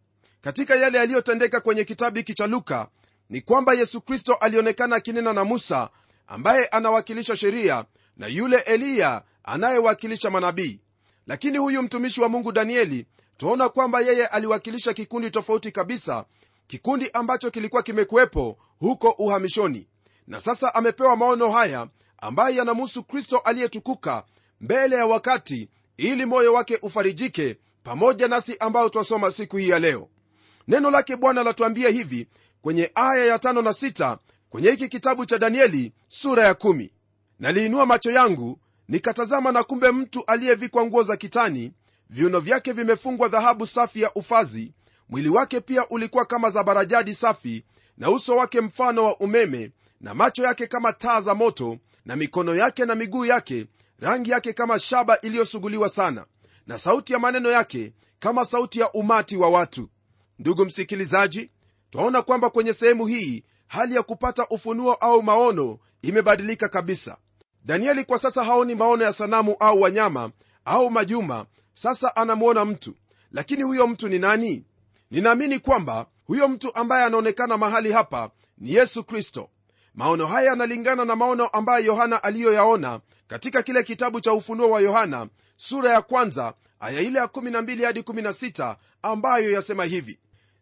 katika 0.41 0.75
yale 0.75 0.97
yaliyotendeka 0.97 1.61
kwenye 1.61 1.83
kitabu 1.83 2.17
hiki 2.17 2.33
cha 2.33 2.47
luka 2.47 2.87
ni 3.31 3.41
kwamba 3.41 3.73
yesu 3.73 4.01
kristo 4.01 4.33
alionekana 4.33 4.95
akinena 4.95 5.33
na 5.33 5.43
musa 5.45 5.89
ambaye 6.27 6.65
anawakilisha 6.65 7.37
sheria 7.37 7.85
na 8.17 8.27
yule 8.27 8.57
eliya 8.57 9.23
anayewakilisha 9.43 10.29
manabii. 10.29 10.81
Lakini 11.27 11.57
huyu 11.57 11.83
mtumishi 11.83 12.21
wa 12.21 12.29
mungu 12.29 12.51
danieli 12.51 13.05
twaona 13.37 13.69
kwamba 13.69 14.01
yeye 14.01 14.25
aliwakilisha 14.27 14.93
kikundi 14.93 15.31
tofauti 15.31 15.71
kabisa 15.71 16.25
kikundi 16.67 17.09
ambacho 17.13 17.51
kilikuwa 17.51 17.83
kimekuwepo 17.83 18.57
huko 18.79 19.09
uhamishoni. 19.09 19.87
Na 20.27 20.39
sasa 20.39 20.75
amepewa 20.75 21.15
maono 21.15 21.51
haya 21.51 21.87
ambayo 22.17 22.55
yanamusu 22.55 23.03
kristo 23.03 23.37
aliyetukuka 23.37 24.23
mbele 24.61 24.95
ya 24.95 25.05
wakati 25.05 25.69
ili 25.97 26.25
moyo 26.25 26.53
wake 26.53 26.79
ufarijike 26.81 27.57
pamoja 27.83 28.27
nasi 28.27 28.57
ambao 28.59 28.89
twasoma 28.89 29.31
siku 29.31 29.57
hii 29.57 29.69
ya 29.69 29.79
leo. 29.79 30.09
Neno 30.67 30.91
lake 30.91 31.15
bwana 31.15 31.43
latuambia 31.43 31.89
hivi 31.89 32.27
kwenye 32.61 32.91
aya 32.95 33.25
ya 33.25 33.39
tano 33.39 33.61
na 33.61 33.73
sita 33.73 34.17
kwenye 34.49 34.71
hiki 34.71 34.89
kitabu 34.89 35.25
cha 35.25 35.37
danieli 35.37 35.91
sura 36.07 36.43
ya 36.45 36.53
kumi. 36.53 36.91
Naliinua 37.39 37.85
macho 37.85 38.11
yangu 38.11 38.59
nikatazama 38.87 39.51
na 39.51 39.63
kumbe 39.63 39.91
mtu 39.91 40.23
aliyevikwa 40.27 40.85
nguo 40.85 41.03
za 41.03 41.17
kitani 41.17 41.71
viuno 42.09 42.39
vyake 42.39 42.71
vimefungwa 42.71 43.27
dhahabu 43.27 43.67
safi 43.67 44.01
ya 44.01 44.13
ufazi 44.13 44.73
mwili 45.09 45.29
wake 45.29 45.61
pia 45.61 45.87
ulikuwa 45.87 46.25
kama 46.25 46.49
zabarajadi 46.49 47.15
safi 47.15 47.63
na 47.97 48.09
uso 48.09 48.35
wake 48.35 48.61
mfano 48.61 49.03
wa 49.05 49.17
umeme 49.19 49.71
na 50.01 50.13
macho 50.13 50.43
yake 50.43 50.67
kama 50.67 50.93
taa 50.93 51.21
za 51.21 51.35
moto 51.35 51.77
na 52.05 52.15
mikono 52.15 52.55
yake 52.55 52.85
na 52.85 52.95
miguu 52.95 53.25
yake 53.25 53.67
rangi 53.99 54.31
yake 54.31 54.53
kama 54.53 54.79
shaba 54.79 55.21
iliyosuguliwa 55.21 55.89
sana 55.89 56.25
na 56.67 56.77
sauti 56.77 57.13
ya 57.13 57.19
maneno 57.19 57.49
yake 57.49 57.93
kama 58.19 58.45
sauti 58.45 58.79
ya 58.79 58.91
umati 58.91 59.37
wa 59.37 59.49
watu. 59.49 59.89
Ndugu 60.39 60.65
msikilizaji 60.65 61.49
twaona 61.91 62.21
kwamba 62.21 62.49
kwenye 62.49 62.73
sehemu 62.73 63.07
hii 63.07 63.43
hali 63.67 63.95
ya 63.95 64.03
kupata 64.03 64.47
ufunuo 64.49 64.93
au 64.93 65.23
maono 65.23 65.79
imebadilika 66.01 66.69
kabisa. 66.69 67.17
Danieli 67.65 68.03
kwa 68.05 68.19
sasa 68.19 68.43
haoni 68.43 68.75
maono 68.75 69.03
ya 69.03 69.13
sanamu 69.13 69.55
au 69.59 69.81
wanyama 69.81 70.31
au 70.65 70.91
majuma. 70.91 71.45
Sasa 71.73 72.15
anamwona 72.15 72.65
mtu. 72.65 72.95
Lakini 73.31 73.63
huyo 73.63 73.87
mtu 73.87 74.07
ni 74.07 74.19
nani? 74.19 74.65
Ninaamini 75.11 75.59
kwamba 75.59 76.05
huyo 76.27 76.47
mtu 76.47 76.75
ambaye 76.75 77.03
anaonekana 77.03 77.57
mahali 77.57 77.91
hapa 77.91 78.29
ni 78.57 78.73
yesu 78.73 79.03
kristo. 79.03 79.49
Maono 79.95 80.25
haya 80.27 80.47
yanalingana 80.49 81.05
na 81.05 81.15
maono 81.15 81.47
ambayo 81.47 81.85
yohana 81.85 82.23
aliyoyaona 82.23 82.99
katika 83.27 83.63
kile 83.63 83.83
kitabu 83.83 84.21
cha 84.21 84.33
ufunuo 84.33 84.69
wa 84.69 84.81
yohana 84.81 85.27
sura 85.57 85.91
ya 85.91 86.01
kwanza 86.01 86.53
aya 86.79 86.99
ile 87.01 87.19
ya 87.19 87.25
12 87.25 87.85
hadi 87.85 87.99
16 88.01 88.75
ambayo 89.01 89.51
yasema 89.51 89.83
hivi 89.83 90.19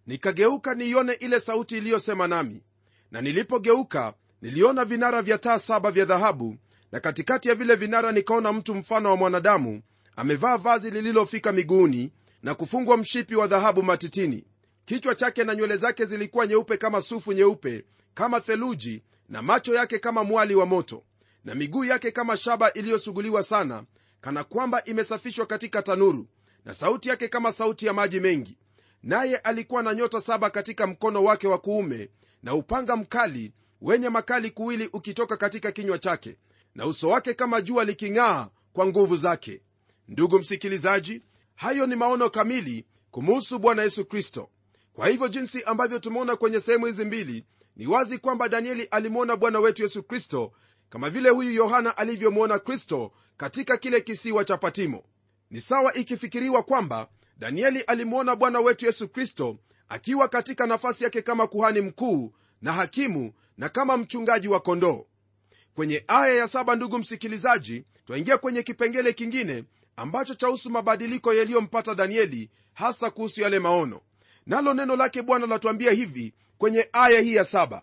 nikageuka 0.09 0.75
niione 0.75 1.13
ile 1.13 1.39
sauti 1.39 1.77
iliyosema 1.77 2.27
nami. 2.27 2.63
Na 3.11 3.21
nilipogeuka 3.21 4.13
niliona 4.41 4.85
vinara 4.85 5.21
vya 5.21 5.37
taa 5.37 5.59
saba 5.59 5.91
vya 5.91 6.05
dhahabu 6.05 6.55
na 6.91 6.99
katikati 6.99 7.49
ya 7.49 7.55
vile 7.55 7.75
vinara 7.75 8.11
nikaona 8.11 8.53
mtu 8.53 8.75
mfano 8.75 9.09
wa 9.09 9.17
mwanadamu 9.17 9.81
amevaa 10.15 10.57
vazi 10.57 10.91
lililofika 10.91 11.51
miguuni 11.51 12.11
na 12.43 12.55
kufungwa 12.55 12.97
mshipi 12.97 13.35
wa 13.35 13.47
dhahabu 13.47 13.83
matitini. 13.83 14.45
Kichwa 14.85 15.15
chake 15.15 15.43
na 15.43 15.55
nywele 15.55 15.77
zake 15.77 16.05
zilikuwa 16.05 16.47
nyeupe 16.47 16.77
kama 16.77 17.01
sufu 17.01 17.33
nyeupe 17.33 17.85
kama 18.13 18.39
theluji 18.41 19.03
na 19.29 19.41
macho 19.41 19.73
yake 19.73 19.99
kama 19.99 20.23
mwali 20.23 20.55
wa 20.55 20.65
moto. 20.65 21.03
Na 21.45 21.55
miguu 21.55 21.83
yake 21.85 22.11
kama 22.11 22.37
shaba 22.37 22.73
iliyosuguliwa 22.73 23.43
sana 23.43 23.83
kana 24.21 24.43
kwamba 24.43 24.83
imesafishwa 24.83 25.45
katika 25.45 25.81
tanuru 25.81 26.27
na 26.65 26.73
sauti 26.73 27.09
yake 27.09 27.27
kama 27.27 27.51
sauti 27.51 27.85
ya 27.85 27.93
maji 27.93 28.19
mengi 28.19 28.57
naye 29.03 29.37
alikuwa 29.37 29.83
na 29.83 29.93
nyota 29.95 30.21
saba 30.21 30.49
katika 30.49 30.87
mkono 30.87 31.23
wake 31.23 31.47
wa 31.47 31.57
kuume 31.57 32.09
na 32.43 32.55
upanga 32.55 32.95
mkali 32.95 33.53
wenye 33.81 34.09
makali 34.09 34.51
kuwili 34.51 34.89
ukitoka 34.93 35.37
katika 35.37 35.71
kinywa 35.71 35.99
chake 35.99 36.37
na 36.75 36.85
uso 36.85 37.09
wake 37.09 37.33
kama 37.33 37.61
jua 37.61 37.83
liking'aa 37.83 38.49
kwa 38.73 38.85
nguvu 38.85 39.17
zake. 39.17 39.61
Ndugu 40.07 40.39
msikilizaji 40.39 41.21
hayo 41.55 41.87
ni 41.87 41.95
maono 41.95 42.29
kamili 42.29 42.85
kumuhusu 43.11 43.59
bwana 43.59 43.83
yesu 43.83 44.05
kristo. 44.05 44.49
Kwa 44.93 45.07
hivyo 45.07 45.27
jinsi 45.27 45.63
ambavyo 45.63 45.99
tumeona 45.99 46.35
kwenye 46.35 46.59
sehemu 46.59 46.85
hizi 46.85 47.05
mbili 47.05 47.45
ni 47.75 47.87
wazi 47.87 48.17
kwamba 48.17 48.49
danieli 48.49 48.83
alimwona 48.83 49.35
bwana 49.35 49.59
wetu 49.59 49.83
yesu 49.83 50.03
kristo 50.03 50.51
kama 50.89 51.09
vile 51.09 51.29
huyu 51.29 51.51
yohana 51.51 51.97
alivyomwona 51.97 52.59
kristo 52.59 53.11
katika 53.37 53.77
kile 53.77 54.01
kisiwa 54.01 54.45
cha 54.45 54.57
patimo. 54.57 55.03
Ni 55.51 55.61
sawa 55.61 55.93
ikifikiriwa 55.93 56.63
kwamba 56.63 57.07
danieli 57.39 57.81
alimwona 57.81 58.35
bwana 58.35 58.59
wetu 58.59 58.85
yesu 58.85 59.09
kristo 59.09 59.57
akiwa 59.89 60.27
katika 60.27 60.67
nafasi 60.67 61.03
yake 61.03 61.21
kama 61.21 61.47
kuhani 61.47 61.81
mkuu 61.81 62.33
na 62.61 62.73
hakimu 62.73 63.33
na 63.57 63.69
kama 63.69 63.97
mchungaji 63.97 64.47
wa 64.47 64.59
kondoo. 64.59 65.05
Kwenye 65.75 66.03
aya 66.07 66.33
ya 66.35 66.47
saba 66.47 66.75
ndugu 66.75 66.97
msikilizaji 66.99 67.83
twaingia 68.05 68.37
kwenye 68.37 68.63
kipengele 68.63 69.13
kingine 69.13 69.63
ambacho 69.95 70.35
chahusu 70.35 70.69
mabadiliko 70.69 71.33
yaliyompata 71.33 71.95
danieli 71.95 72.49
hasa 72.73 73.09
kuhusu 73.11 73.41
yale 73.41 73.59
maono. 73.59 74.01
Nalo 74.45 74.73
neno 74.73 74.95
lake 74.95 75.21
bwana 75.21 75.45
latuambia 75.47 75.91
hivi 75.91 76.33
kwenye 76.57 76.89
aya 76.93 77.21
hii 77.21 77.35
ya 77.35 77.45
saba. 77.45 77.81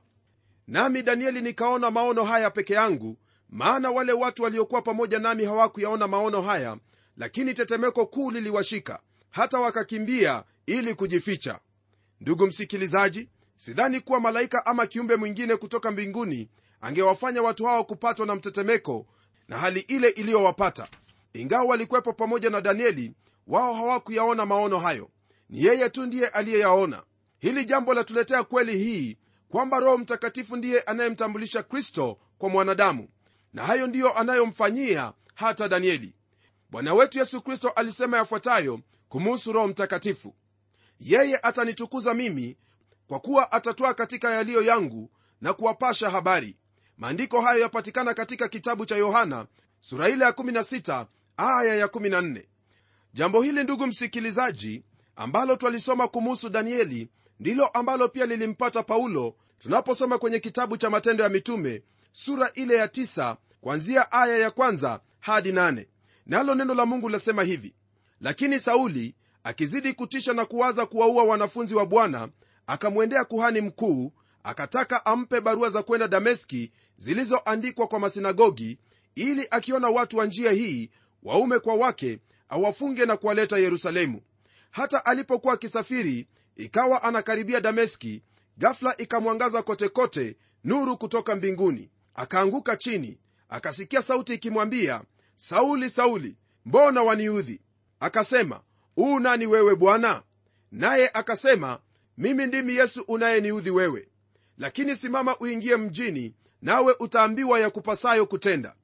Nami 0.67 1.03
danieli 1.03 1.41
nikaona 1.41 1.91
maono 1.91 2.25
haya 2.25 2.51
peke 2.51 2.75
yangu 2.75 3.17
maana 3.51 3.91
wale 3.91 4.13
watu 4.13 4.43
waliokuwa 4.43 4.83
pamoja 4.83 5.19
nami 5.19 5.45
hawakuyaona 5.45 6.09
maono 6.09 6.43
haya 6.43 6.77
lakini 7.17 7.55
tetemeko 7.55 8.07
kuu 8.07 8.31
liliwashika 8.31 9.01
hata 9.37 9.59
wakakimbia 9.61 10.45
ili 10.67 10.95
kujificha. 10.95 11.59
Ndugu 12.21 12.47
msikilizaji 12.47 13.29
sidhani 13.57 14.01
kuwa 14.01 14.21
malaika 14.21 14.67
ama 14.67 14.87
kiumbe 14.87 15.17
mwingine 15.17 15.57
kutoka 15.57 15.91
mbinguni 15.91 16.49
angewafanya 16.81 17.43
watu 17.43 17.65
hao 17.67 17.85
kupatwa 17.85 18.27
na 18.27 18.35
mtetemeko 18.35 19.07
na 19.49 19.59
hali 19.59 19.81
ile 19.81 20.09
iliyowapata. 20.09 20.89
Ingawa 21.33 21.65
walikuwepo 21.65 22.13
pamoja 22.13 22.51
na 22.51 22.61
danieli 22.61 23.13
wao 23.47 23.75
hawakuyaona 23.75 24.47
maono 24.47 24.79
hayo. 24.79 25.11
Ni 25.51 25.65
yeye 25.65 25.91
tu 25.91 26.07
ndiye 26.07 26.29
aliyeyaona. 26.29 27.03
Hili 27.39 27.65
jambo 27.65 27.95
latuletea 27.95 28.43
kweli 28.45 28.79
hii 28.79 29.17
kwamba 29.49 29.81
roho 29.81 29.99
mtakatifu 29.99 30.57
ndiye 30.57 30.81
anayemtambulisha 30.81 31.63
kristo 31.63 32.19
kwa 32.39 32.49
mwanadamu 32.49 33.09
na 33.53 33.65
hayo 33.65 33.87
ndiyo 33.87 34.19
anayomfanyia 34.19 35.13
hata 35.35 35.69
danieli. 35.69 36.15
Bwana 36.71 36.95
wetu 36.95 37.19
yesu 37.19 37.43
kristo 37.43 37.69
alisema 37.71 38.17
yafuatayo 38.17 38.81
kumuhusu 39.09 39.53
roho 39.53 39.69
mtakatifu. 39.69 40.35
Yeye 41.01 41.37
atanitukuza 41.43 42.15
mimi 42.15 42.57
kwa 43.09 43.21
kuwa 43.21 43.53
atatwaa 43.53 43.95
katika 43.95 44.31
yaliyo 44.35 44.63
yangu 44.63 45.11
na 45.41 45.53
kuwapasha 45.53 46.11
habari. 46.11 46.57
Maandiko 46.99 47.41
hayo 47.41 47.61
yapatikana 47.61 48.15
katika 48.15 48.49
kitabu 48.49 48.87
cha 48.87 48.97
yohana 48.97 49.47
sura 49.81 50.09
ile 50.09 50.25
ya 50.25 50.31
16 50.31 51.07
aya 51.37 51.75
ya 51.75 51.87
14 51.87 52.43
jambo 53.15 53.43
hili 53.43 53.65
ndugu 53.65 53.87
msikilizaji 53.87 54.83
ambalo 55.17 55.57
twalisoma 55.57 56.09
kumuhusu 56.09 56.49
danieli 56.49 57.09
ndilo 57.41 57.67
ambalo 57.67 58.09
pia 58.09 58.27
lilimpata 58.27 58.83
paulo 58.83 59.35
tunaposoma 59.59 60.19
kwenye 60.19 60.39
kitabu 60.41 60.77
cha 60.77 60.91
matendo 60.91 61.25
ya 61.25 61.31
mitume 61.31 61.83
sura 62.13 62.51
ile 62.55 62.75
ya 62.75 62.87
9 62.87 63.37
kwanzia 63.61 64.13
aya 64.13 64.39
ya 64.39 64.51
kwanza 64.51 65.01
hadi 65.21 65.53
8 65.53 65.87
nalo 66.27 66.55
neno 66.55 66.75
la 66.75 66.87
mungu 66.87 67.09
lasema 67.09 67.43
hivi 67.43 67.75
lakini 68.21 68.61
sauli 68.61 69.15
akizidi 69.45 69.93
kutisha 69.93 70.33
na 70.33 70.45
kuwaza 70.45 70.87
kuwaua 70.87 71.25
wanafunzi 71.25 71.75
wa 71.75 71.87
bwana 71.87 72.29
akamwendea 72.67 73.25
kuhani 73.25 73.61
mkuu 73.61 74.13
akataka 74.43 75.07
ampe 75.07 75.41
barua 75.41 75.71
za 75.71 75.83
kwenda 75.83 76.09
dameski 76.09 76.73
zilizoandikwa 76.97 77.87
kwa 77.87 78.01
masinagogi 78.01 78.79
ili 79.15 79.47
akiona 79.51 79.89
watu 79.89 80.17
wa 80.19 80.27
njia 80.27 80.53
hii 80.53 80.91
waume 81.23 81.59
kwa 81.59 81.75
wake 81.75 82.19
awafunge 82.49 83.07
na 83.07 83.17
kuwaleta 83.17 83.59
yerusalemu. 83.59 84.21
Hata 84.71 85.05
alipokuwa 85.07 85.55
akisafiri 85.55 86.29
ikawa 86.57 87.03
anakaribia 87.03 87.61
dameski 87.61 88.23
gafla 88.59 88.97
ikamwangaza 88.97 89.63
kotekote 89.63 90.37
nuru 90.65 90.97
kutoka 90.97 91.37
mbinguni. 91.37 91.91
Akaanguka 92.15 92.77
chini 92.77 93.19
akasikia 93.49 94.03
sauti 94.03 94.35
ikimwambia 94.35 95.03
sauli 95.37 95.91
sauli 95.91 96.37
mbona 96.65 97.03
waniudhi 97.03 97.61
akasema 98.01 98.61
uu 98.97 99.19
nani 99.21 99.47
wewe 99.47 99.77
bwana? 99.77 100.23
Naye 100.73 101.11
akasema 101.15 101.79
mimi 102.19 102.47
ndimi 102.47 102.75
yesu 102.75 103.03
unayeniudhi 103.09 103.71
wewe. 103.71 104.09
Lakini 104.59 104.97
simama 104.97 105.39
uingie 105.39 105.77
mjini 105.77 106.35
nawe 106.63 106.95
utaambiwa 107.01 107.61
ya 107.61 107.71
kupasayo 107.71 108.27
kutenda. 108.27 108.75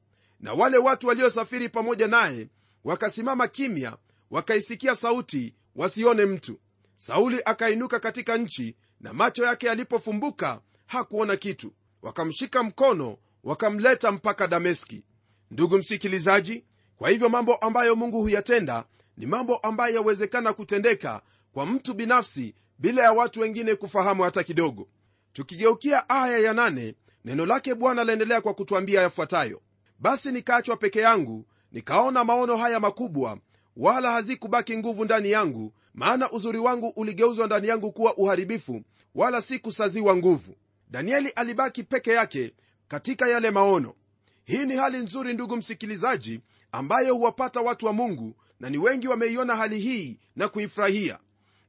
Na 0.41 0.53
wale 0.55 0.79
watu 0.79 1.07
waliosafiri 1.07 1.69
pamoja 1.69 2.07
naye 2.09 2.49
wakasimama 2.85 3.49
kimya 3.49 3.97
wakaisikia 4.31 4.97
sauti 4.97 5.55
wasione 5.77 6.25
mtu. 6.27 6.59
Sauli 6.97 7.43
akainuka 7.45 8.01
katika 8.01 8.37
nchi 8.37 8.77
na 9.01 9.13
macho 9.13 9.45
yake 9.45 9.67
yalipofumbuka 9.67 10.61
hakuona 10.87 11.37
kitu. 11.37 11.73
Wakamshika 12.03 12.63
mkono 12.63 13.19
wakamleta 13.45 14.13
mpaka 14.13 14.47
dameski. 14.47 15.05
Ndugu 15.51 15.79
msikilizaji 15.79 16.65
kwa 16.97 17.11
hivyo 17.11 17.29
mambo 17.29 17.55
ambayo 17.55 17.97
mungu 17.97 18.21
huyatenda 18.21 18.85
ni 19.17 19.27
mambo 19.27 19.57
ambayo 19.57 19.95
yawezekana 19.95 20.53
kutendeka 20.53 21.23
kwa 21.53 21.67
mtu 21.67 21.95
binafsi 21.95 22.55
bila 22.79 23.03
ya 23.03 23.13
watu 23.13 23.41
wengine 23.41 23.75
kufahamu 23.75 24.23
hata 24.23 24.43
kidogo. 24.43 24.89
Tukigeukia 25.33 26.09
aya 26.09 26.39
ya 26.39 26.53
nane 26.53 26.95
neno 27.25 27.47
lake 27.47 27.75
bwana 27.75 28.05
laendelea 28.05 28.41
kwa 28.41 28.55
kutwambia 28.55 29.01
yafuatayo. 29.03 29.61
Basi 29.99 30.33
nikaachwa 30.33 30.77
peke 30.77 31.01
yangu 31.01 31.47
nikaona 31.73 32.25
maono 32.25 32.57
haya 32.57 32.81
makubwa 32.81 33.39
wala 33.77 34.13
hazikubaki 34.13 34.79
nguvu 34.79 35.05
ndani 35.05 35.31
yangu 35.31 35.73
maana 35.95 36.31
uzuri 36.31 36.59
wangu 36.59 36.89
uligeuzwa 36.89 37.47
ndani 37.47 37.69
yangu 37.69 37.93
kuwa 37.93 38.17
uharibifu 38.17 38.83
wala 39.15 39.43
si 39.43 39.59
kusaziwa 39.59 40.17
nguvu. 40.17 40.57
Danieli 40.91 41.29
alibaki 41.29 41.83
peke 41.83 42.11
yake 42.13 42.55
katika 42.89 43.29
yale 43.29 43.51
maono. 43.51 43.95
Hii 44.45 44.67
ni 44.67 44.77
hali 44.77 44.99
nzuri 44.99 45.35
ndugu 45.35 45.57
msikilizaji 45.57 46.41
ambayo 46.73 47.15
huwapata 47.15 47.61
watu 47.61 47.87
wa 47.87 47.93
mungu 47.93 48.35
na 48.63 48.71
ni 48.71 48.79
wengi 48.79 49.09
wameiona 49.09 49.57
hali 49.57 49.79
hii 49.81 50.19
na 50.37 50.49
kuifurahia. 50.49 51.19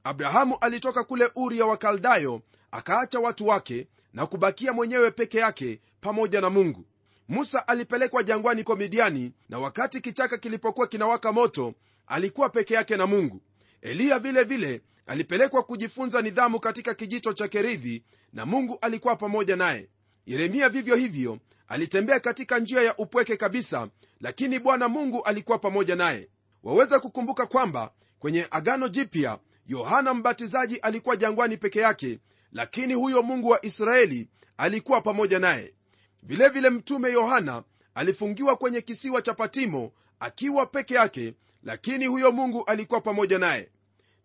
Abrahamu 0.04 0.58
alitoka 0.62 1.04
kule 1.04 1.32
uri 1.36 1.60
ya 1.60 1.66
wakaldayo 1.66 2.42
akaacha 2.72 3.20
watu 3.20 3.48
wake 3.48 3.88
na 4.14 4.26
kubakia 4.26 4.74
mwenyewe 4.74 5.12
peke 5.12 5.38
yake 5.38 5.80
pamoja 6.02 6.42
na 6.42 6.50
mungu. 6.50 6.86
Musa 7.28 7.68
alipelekwa 7.68 8.24
jangwani 8.24 8.64
kwa 8.64 8.76
midiani 8.76 9.32
na 9.50 9.60
wakati 9.60 10.02
kichaka 10.02 10.38
kilipokuwa 10.38 10.88
kinawaka 10.88 11.32
moto 11.32 11.74
alikuwa 12.08 12.50
peke 12.50 12.74
yake 12.74 12.98
na 12.98 13.06
mungu. 13.08 13.42
Eliya 13.82 14.20
vile 14.20 14.44
vile 14.44 14.82
alipelekwa 15.08 15.64
kujifunza 15.64 16.22
nidhamu 16.22 16.60
katika 16.60 16.94
kijito 16.94 17.34
cha 17.34 17.48
keridhi 17.48 18.04
na 18.34 18.46
mungu 18.46 18.78
alikuwa 18.82 19.16
pamoja 19.16 19.56
naye. 19.56 19.90
Yeremia 20.26 20.70
vivyo 20.70 20.96
hivyo 20.96 21.40
alitembea 21.68 22.20
katika 22.20 22.60
njia 22.60 22.82
ya 22.82 22.96
upweke 22.98 23.38
kabisa 23.38 23.88
lakini 24.22 24.60
bwana 24.60 24.88
mungu 24.90 25.24
alikuwa 25.24 25.58
pamoja 25.60 25.96
naye 25.96 26.30
waweza 26.64 27.00
kukumbuka 27.00 27.46
kwamba 27.46 27.92
kwenye 28.20 28.48
agano 28.52 28.88
jipya 28.88 29.40
yohana 29.68 30.14
mbatizaji 30.14 30.76
alikuwa 30.78 31.16
jangwani 31.16 31.58
peke 31.58 31.80
yake 31.80 32.20
lakini 32.52 32.94
huyo 32.94 33.24
mungu 33.24 33.50
wa 33.50 33.66
israeli 33.66 34.30
alikuwa 34.58 35.02
pamoja 35.02 35.40
naye. 35.40 35.74
Vilevile 36.24 36.70
mtume 36.70 37.12
yohana 37.12 37.64
alifungiwa 37.96 38.56
kwenye 38.56 38.82
kisiwa 38.82 39.22
cha 39.22 39.34
patimo 39.34 39.92
akiwa 40.20 40.66
peke 40.66 40.94
yake 40.94 41.34
lakini 41.64 42.06
huyo 42.08 42.32
mungu 42.32 42.64
alikuwa 42.66 43.02
pamoja 43.02 43.40
naye. 43.40 43.70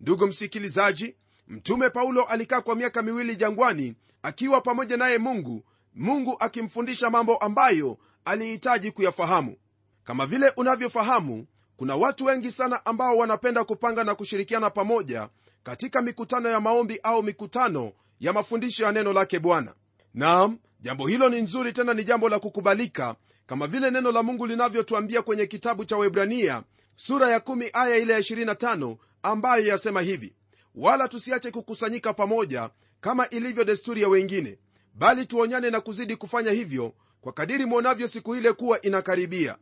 Ndugu 0.00 0.26
msikilizaji 0.26 1.14
mtume 1.48 1.90
paulo 1.90 2.24
alikaa 2.24 2.60
kwa 2.60 2.76
miaka 2.76 3.02
miwili 3.02 3.36
jangwani 3.36 3.94
akiwa 4.22 4.60
pamoja 4.60 4.96
naye 4.96 5.18
mungu 5.18 5.64
mungu 5.94 6.36
akimfundisha 6.40 7.10
mambo 7.10 7.36
ambayo 7.36 7.98
alihitaji 8.24 8.90
kuyafahamu. 8.90 9.56
Kama 10.04 10.26
vile 10.26 10.52
unavyofahamu 10.56 11.46
kuna 11.78 11.96
watu 11.96 12.24
wengi 12.24 12.50
sana 12.52 12.86
ambao 12.86 13.16
wanapenda 13.16 13.64
kupanga 13.64 14.04
na 14.04 14.14
kushirikiana 14.14 14.70
pamoja 14.70 15.28
katika 15.62 16.02
mikutano 16.02 16.48
ya 16.48 16.60
maombi 16.60 17.00
au 17.02 17.22
mikutano 17.22 17.92
ya 18.20 18.32
mafundisho 18.32 18.84
ya 18.84 18.92
neno 18.92 19.12
lake 19.12 19.38
bwana. 19.38 19.74
Naam 20.14 20.58
jambo 20.80 21.06
hilo 21.06 21.28
ni 21.28 21.40
nzuri 21.42 21.72
tena 21.72 21.94
ni 21.94 22.04
jambo 22.04 22.28
la 22.28 22.38
kukubalika 22.38 23.14
kama 23.46 23.66
vile 23.66 23.90
neno 23.90 24.12
la 24.12 24.22
mungu 24.22 24.46
linavyotuambia 24.46 25.22
kwenye 25.22 25.46
kitabu 25.46 25.84
cha 25.84 25.96
webrania 25.96 26.62
sura 26.96 27.28
ya 27.30 27.38
1 27.38 27.70
aya 27.72 27.96
ile 27.96 28.12
ya 28.12 28.18
25 28.20 28.96
ambayo 29.22 29.66
yasema 29.66 30.00
hivi 30.00 30.34
wala 30.74 31.08
tusiache 31.08 31.50
kukusanyika 31.50 32.12
pamoja 32.12 32.70
kama 33.00 33.28
ilivyo 33.28 33.64
desturi 33.64 34.02
ya 34.02 34.08
wengine 34.08 34.58
bali 34.94 35.26
tuonyane 35.26 35.70
na 35.70 35.80
kuzidi 35.80 36.16
kufanya 36.16 36.50
hivyo 36.50 36.92
kwa 37.20 37.32
kadiri 37.32 37.64
mwonavyo 37.64 38.08
siku 38.08 38.36
ile 38.36 38.52
kuwa 38.52 38.80
inakaribia. 38.82 39.56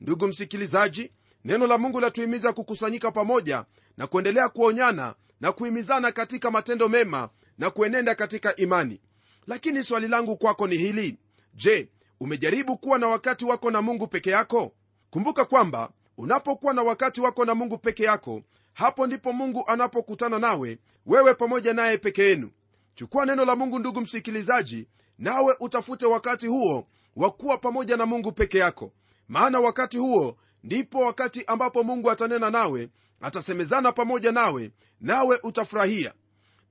Ndugu 0.00 0.26
msikilizaji 0.26 1.10
neno 1.44 1.66
la 1.66 1.78
mungu 1.78 2.00
latuhimiza 2.00 2.52
kukusanyika 2.52 3.10
pamoja 3.10 3.64
na 3.96 4.06
kuendelea 4.06 4.48
kuonyana 4.48 5.14
na 5.40 5.52
kuhimizana 5.52 6.12
katika 6.12 6.50
matendo 6.50 6.88
mema 6.88 7.28
na 7.58 7.70
kuenenda 7.70 8.14
katika 8.14 8.56
imani. 8.56 9.00
Lakini 9.46 9.82
swali 9.82 10.08
langu 10.08 10.36
kwako 10.36 10.66
ni 10.66 10.76
hili. 10.76 11.18
Je 11.54 11.88
umejaribu 12.20 12.76
kuwa 12.78 12.98
na 12.98 13.06
wakati 13.08 13.44
wako 13.44 13.70
na 13.70 13.82
mungu 13.82 14.06
peke 14.06 14.30
yako? 14.30 14.72
Kumbuka 15.10 15.44
kwamba 15.44 15.90
unapokuwa 16.18 16.74
na 16.74 16.82
wakati 16.82 17.20
wako 17.20 17.44
na 17.44 17.54
mungu 17.54 17.78
peke 17.78 18.04
yako 18.04 18.42
hapo 18.72 19.06
ndipo 19.06 19.32
mungu 19.32 19.64
anapokutana 19.66 20.38
nawe 20.38 20.78
wewe 21.06 21.34
pamoja 21.34 21.74
naye 21.74 21.98
peke 21.98 22.22
yenu. 22.24 22.50
Chukua 22.94 23.26
neno 23.26 23.44
la 23.44 23.56
mungu 23.56 23.78
ndugu 23.78 24.00
msikilizaji 24.00 24.88
nawe 25.18 25.56
utafute 25.60 26.06
wakati 26.06 26.46
huo 26.46 26.86
wa 27.16 27.30
kuwa 27.30 27.58
pamoja 27.58 27.96
na 27.96 28.06
mungu 28.06 28.32
peke 28.32 28.58
yako. 28.58 28.92
Maana 29.28 29.60
wakati 29.60 29.98
huo 29.98 30.36
ndipo 30.64 31.00
wakati 31.00 31.44
ambapo 31.46 31.82
mungu 31.82 32.10
atanena 32.10 32.50
nawe 32.50 32.88
atasemezana 33.20 33.92
pamoja 33.92 34.32
nawe 34.32 34.70
nawe 35.00 35.38
utafurahia. 35.42 36.14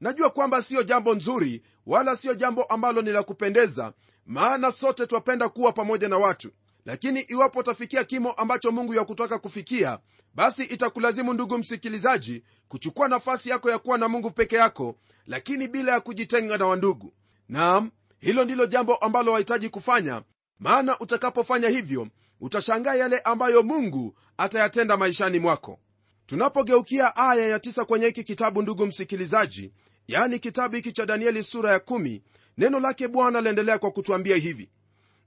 Najua 0.01 0.29
kwamba 0.29 0.61
siyo 0.63 0.83
jambo 0.83 1.15
nzuri 1.15 1.63
wala 1.85 2.15
siyo 2.15 2.33
jambo 2.33 2.63
ambalo 2.63 3.01
ni 3.01 3.11
la 3.11 3.23
kupendeza 3.23 3.93
maana 4.25 4.71
sote 4.71 5.07
twapenda 5.07 5.49
kuwa 5.49 5.71
pamoja 5.71 6.09
na 6.09 6.17
watu. 6.17 6.51
Lakini 6.85 7.19
iwapo 7.21 7.59
utafikia 7.59 8.03
kimo 8.03 8.31
ambacho 8.31 8.71
mungu 8.71 8.93
yakutaka 8.93 9.39
kufikia 9.39 9.99
basi 10.35 10.63
itakulazimu 10.63 11.33
ndugu 11.33 11.57
msikilizaji 11.57 12.43
kuchukua 12.67 13.07
nafasi 13.07 13.49
yako 13.49 13.69
ya 13.69 13.79
kuwa 13.79 13.97
na 13.97 14.07
mungu 14.07 14.31
peke 14.31 14.55
yako 14.55 14.95
lakini 15.27 15.67
bila 15.67 15.91
ya 15.91 15.99
kujitenga 16.01 16.57
na 16.57 16.65
wandugu. 16.65 17.13
Naam 17.49 17.91
hilo 18.19 18.43
ndilo 18.45 18.65
jambo 18.65 18.95
ambalo 18.95 19.31
wahitaji 19.31 19.69
kufanya 19.69 20.21
maana 20.59 20.99
utakapofanya 20.99 21.69
hivyo 21.69 22.07
utashangaa 22.43 22.95
yale 22.95 23.19
ambayo 23.19 23.63
mungu 23.63 24.15
atayatenda 24.37 24.97
maishani 24.97 25.39
mwako. 25.39 25.79
Tunapogeukia 26.25 27.15
aya 27.15 27.47
ya 27.47 27.59
tisa 27.59 27.85
kwenye 27.85 28.05
hiki 28.05 28.23
kitabu 28.23 28.61
ndugu 28.61 28.85
msikilizaji 28.85 29.71
yani 30.07 30.39
kitabu 30.39 30.75
hiki 30.75 30.91
cha 30.91 31.05
danieli 31.05 31.43
sura 31.43 31.71
ya 31.71 31.79
kumi, 31.79 32.21
neno 32.57 32.79
lake 32.79 33.07
bwana 33.07 33.41
laendelea 33.41 33.77
kwa 33.79 33.91
kutwambia 33.91 34.35
hivi. 34.35 34.69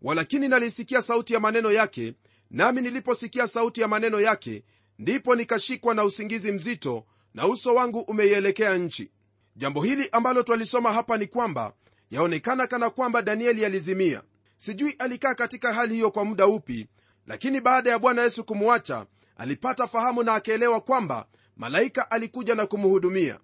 Walakini 0.02 0.48
nalisikia 0.48 1.02
sauti 1.02 1.34
ya 1.34 1.40
maneno 1.40 1.72
yake 1.72 2.14
nami 2.50 2.82
niliposikia 2.82 3.48
sauti 3.48 3.80
ya 3.80 3.88
maneno 3.88 4.20
yake 4.20 4.62
ndipo 4.98 5.34
nikashikwa 5.34 5.94
na 5.94 6.04
usingizi 6.04 6.52
mzito 6.52 7.04
na 7.34 7.46
uso 7.48 7.74
wangu 7.74 8.00
umeielekea 8.00 8.74
nchi. 8.78 9.10
Jambo 9.56 9.82
hili 9.82 10.08
ambalo 10.12 10.42
twalisoma 10.42 10.92
hapa 10.92 11.16
ni 11.16 11.26
kwamba 11.26 11.72
yaonekana 12.10 12.66
kana 12.66 12.90
kwamba 12.90 13.22
danieli 13.22 13.64
alizimia. 13.64 14.22
Sijui 14.58 14.90
alikaa 14.98 15.34
katika 15.34 15.72
hali 15.72 15.94
hiyo 15.94 16.10
kwa 16.10 16.24
muda 16.24 16.46
upi 16.46 16.86
lakini 17.26 17.60
baada 17.60 17.90
ya 17.90 17.98
bwana 17.98 18.22
yesu 18.22 18.44
kumwacha 18.44 19.06
alipata 19.36 19.86
fahamu 19.86 20.22
na 20.22 20.34
akaelewa 20.34 20.80
kwamba 20.80 21.26
malaika 21.56 22.10
alikuja 22.10 22.54
na 22.54 22.66
kumhudumia. 22.66 23.40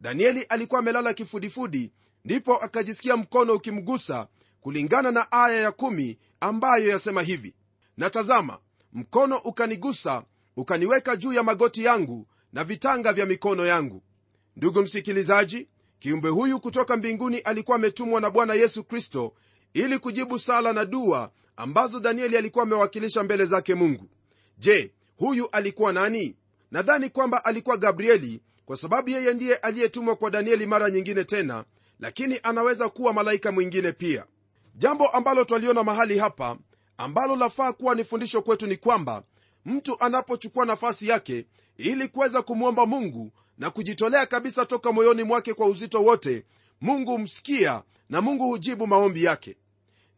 Danieli 0.00 0.42
alikuwa 0.42 0.78
amelala 0.80 1.14
kifudifudi 1.14 1.92
ndipo 2.24 2.56
akajisikia 2.56 3.16
mkono 3.16 3.54
ukimgusa 3.54 4.28
kulingana 4.60 5.10
na 5.10 5.32
aya 5.32 5.60
ya 5.60 5.72
kumi 5.72 6.18
ambayo 6.40 6.88
yasema 6.88 7.22
hivi. 7.22 7.54
Na 7.96 8.10
tazama 8.10 8.58
mkono 8.92 9.36
ukanigusa 9.36 10.22
ukaniweka 10.56 11.16
juu 11.16 11.32
ya 11.32 11.42
magoti 11.42 11.84
yangu 11.84 12.26
na 12.52 12.64
vitanga 12.64 13.12
vya 13.12 13.26
mikono 13.26 13.66
yangu. 13.66 14.02
Ndugu 14.56 14.82
msikilizaji 14.82 15.68
kiumbe 15.98 16.28
huyu 16.28 16.60
kutoka 16.60 16.96
mbinguni 16.96 17.38
alikuwa 17.38 17.76
ametumwa 17.76 18.20
na 18.20 18.30
bwana 18.30 18.54
yesu 18.54 18.84
kristo 18.84 19.34
ili 19.74 19.98
kujibu 19.98 20.38
sala 20.38 20.72
na 20.72 20.84
dua 20.84 21.30
ambazo 21.56 22.00
danieli 22.00 22.36
alikuwa 22.36 22.62
amewakilisha 22.64 23.22
mbele 23.22 23.44
zake 23.44 23.74
mungu. 23.74 24.08
Je 24.58 24.92
huyu 25.16 25.48
alikuwa 25.52 25.92
nani? 25.92 26.36
Nadhani 26.70 27.10
kwamba 27.10 27.44
alikuwa 27.44 27.76
gabrieli 27.76 28.40
kwa 28.66 28.76
sababu 28.76 29.10
yeye 29.10 29.34
ndiye 29.34 29.56
aliyetumwa 29.56 30.16
kwa 30.16 30.30
danieli 30.30 30.66
mara 30.66 30.90
nyingine 30.90 31.24
tena 31.24 31.64
lakini 32.00 32.40
anaweza 32.42 32.88
kuwa 32.88 33.12
malaika 33.12 33.52
mwingine 33.52 33.92
pia. 33.92 34.26
Jambo 34.74 35.06
ambalo 35.06 35.44
twaliona 35.44 35.84
mahali 35.84 36.18
hapa 36.18 36.58
ambalo 36.98 37.36
lafaa 37.36 37.72
kuwa 37.72 37.94
ni 37.94 38.04
fundisho 38.04 38.42
kwetu 38.42 38.66
ni 38.66 38.76
kwamba 38.76 39.22
mtu 39.64 40.00
anapochukua 40.00 40.64
nafasi 40.66 41.08
yake 41.08 41.46
ili 41.76 42.08
kuweza 42.08 42.42
kumwomba 42.42 42.86
mungu 42.86 43.32
na 43.58 43.70
kujitolea 43.70 44.26
kabisa 44.26 44.66
toka 44.66 44.92
moyoni 44.92 45.22
mwake 45.22 45.54
kwa 45.54 45.66
uzito 45.66 46.02
wote 46.02 46.44
mungu 46.80 47.10
humsikia 47.12 47.82
na 48.08 48.20
mungu 48.20 48.44
hujibu 48.48 48.86
maombi 48.86 49.24
yake. 49.24 49.56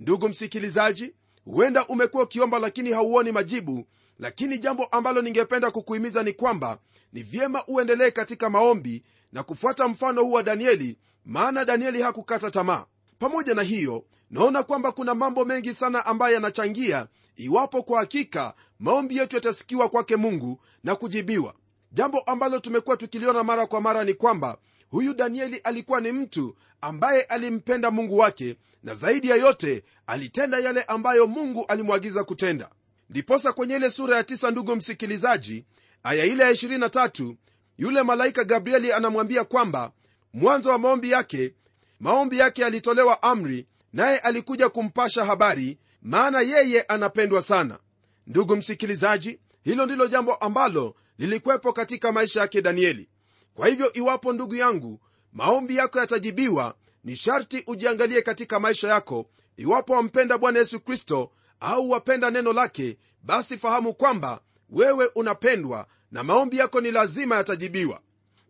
Ndugu 0.00 0.28
msikilizaji 0.28 1.12
huenda 1.52 1.86
umekuwa 1.86 2.22
ukiomba 2.22 2.58
lakini 2.58 2.92
hauoni 2.92 3.32
majibu. 3.32 3.86
Lakini 4.18 4.58
jambo 4.58 4.84
ambalo 4.84 5.22
ningependa 5.22 5.70
kukuhimiza 5.70 6.22
ni 6.22 6.32
kwamba 6.32 6.78
ni 7.12 7.22
vyema 7.22 7.64
uendelee 7.66 8.10
katika 8.10 8.50
maombi 8.50 9.02
na 9.32 9.42
kufuata 9.42 9.88
mfano 9.88 10.22
huu 10.22 10.32
wa 10.32 10.42
danieli 10.42 10.98
maana 11.24 11.64
danieli 11.64 12.02
hakukata 12.02 12.50
tamaa. 12.50 12.84
Pamoja 13.18 13.54
na 13.54 13.62
hiyo 13.62 14.04
naona 14.30 14.62
kwamba 14.62 14.92
kuna 14.92 15.14
mambo 15.14 15.44
mengi 15.44 15.74
sana 15.74 16.06
ambayo 16.06 16.34
yanachangia 16.34 17.06
iwapo 17.36 17.82
kwa 17.82 17.98
hakika 18.00 18.54
maombi 18.78 19.16
yetu 19.16 19.36
yatasikiwa 19.36 19.88
kwake 19.88 20.16
mungu 20.16 20.60
na 20.84 20.94
kujibiwa. 20.96 21.54
Jambo 21.92 22.18
ambalo 22.20 22.58
tumekuwa 22.58 22.96
tukiliona 22.96 23.44
mara 23.44 23.66
kwa 23.66 23.80
mara 23.80 24.04
ni 24.04 24.14
kwamba 24.14 24.58
huyu 24.90 25.14
danieli 25.14 25.56
alikuwa 25.58 26.00
ni 26.00 26.12
mtu 26.12 26.56
ambaye 26.80 27.22
alimpenda 27.22 27.90
mungu 27.90 28.18
wake 28.18 28.56
na 28.82 28.94
zaidi 28.94 29.28
ya 29.28 29.36
yote 29.36 29.84
alitenda 30.06 30.58
yale 30.58 30.82
ambayo 30.82 31.26
mungu 31.26 31.64
alimwagiza 31.68 32.24
kutenda. 32.24 32.70
Ndiposa 33.10 33.52
kwenye 33.52 33.76
ile 33.76 33.90
sura 33.90 34.16
ya 34.16 34.24
tisa 34.24 34.50
ndugu 34.50 34.76
msikilizaji 34.76 35.64
aya 36.02 36.24
ile 36.24 36.42
ya 36.44 36.52
23 36.52 37.34
yule 37.78 38.02
malaika 38.02 38.44
gabrieli 38.44 38.92
anamwambia 38.92 39.44
kwamba 39.44 39.92
mwanzo 40.32 40.70
wa 40.70 40.78
maombi 40.78 41.10
yake 41.10 41.54
maombi 42.00 42.38
yake 42.38 42.62
yalitolewa 42.62 43.22
amri 43.22 43.66
naye 43.92 44.18
alikuja 44.18 44.68
kumpasha 44.68 45.24
habari 45.24 45.78
maana 46.02 46.40
yeye 46.40 46.82
anapendwa 46.82 47.42
sana. 47.42 47.78
Ndugu 48.26 48.56
msikilizaji 48.56 49.38
hilo 49.64 49.86
ndilo 49.86 50.06
jambo 50.06 50.34
ambalo 50.34 50.94
lilikuwepo 51.18 51.72
katika 51.72 52.12
maisha 52.12 52.40
yake 52.40 52.62
danieli. 52.62 53.08
Kwa 53.54 53.68
hivyo 53.68 53.92
iwapo 53.92 54.32
ndugu 54.32 54.54
yangu 54.54 55.00
maombi 55.32 55.76
yako 55.76 55.98
yatajibiwa 55.98 56.74
ni 57.08 57.16
sharti 57.16 57.64
ujiangalie 57.66 58.22
katika 58.22 58.60
maisha 58.60 58.88
yako. 58.88 59.26
Iwapo 59.56 59.92
wampenda 59.92 60.38
bwana 60.38 60.58
yesu 60.58 60.80
kristo 60.80 61.30
au 61.60 61.90
wapenda 61.90 62.30
neno 62.30 62.52
lake 62.52 62.98
basi 63.22 63.58
fahamu 63.58 63.94
kwamba 63.94 64.40
wewe 64.70 65.10
unapendwa 65.14 65.86
na 66.12 66.22
maombi 66.24 66.58
yako 66.58 66.80
ni 66.80 66.90
lazima 66.90 67.36
yatajibiwa. 67.36 68.00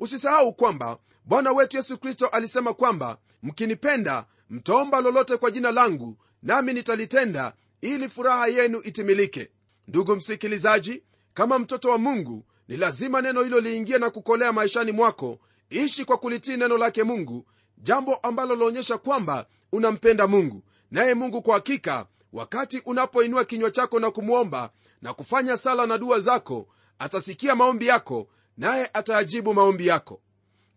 Usisahau 0.01 0.55
kwamba 0.55 0.99
bwana 1.25 1.53
wetu 1.53 1.77
yesu 1.77 1.99
kristo 1.99 2.27
alisema 2.27 2.75
kwamba 2.75 3.19
mkinipenda 3.43 4.27
mtaomba 4.51 5.01
lolote 5.01 5.37
kwa 5.37 5.51
jina 5.51 5.71
langu 5.71 6.17
nami 6.43 6.73
nitalitenda 6.73 7.53
ili 7.81 8.09
furaha 8.09 8.47
yenu 8.47 8.81
itimilike. 8.85 9.51
Ndugu 9.89 10.17
msikilizaji 10.17 11.03
kama 11.35 11.59
mtoto 11.59 11.91
wa 11.91 11.99
mungu 11.99 12.45
ni 12.69 12.77
lazima 12.77 13.21
neno 13.23 13.43
hilo 13.43 13.61
liingie 13.61 13.99
na 13.99 14.11
kukolea 14.11 14.53
maishani 14.53 14.93
mwako. 14.93 15.39
Ishi 15.71 16.05
kwa 16.05 16.19
kulitii 16.19 16.57
neno 16.57 16.79
lake 16.79 17.03
mungu 17.05 17.47
jambo 17.83 18.15
ambalo 18.15 18.57
laonyesha 18.57 18.99
kwamba 18.99 19.47
unampenda 19.73 20.27
mungu. 20.27 20.63
Naye 20.91 21.15
mungu 21.15 21.43
kwa 21.43 21.55
hakika 21.55 22.07
wakati 22.33 22.83
unapoinua 22.87 23.45
kinywa 23.45 23.71
chako 23.71 24.01
na 24.01 24.11
kumwomba 24.11 24.71
na 25.03 25.15
kufanya 25.15 25.57
sala 25.57 25.87
na 25.87 25.99
dua 25.99 26.21
zako 26.21 26.69
atasikia 26.99 27.55
maombi 27.55 27.87
yako 27.87 28.29
naye 28.57 28.91
atayajibu 28.93 29.55
maombi 29.55 29.87
yako. 29.87 30.21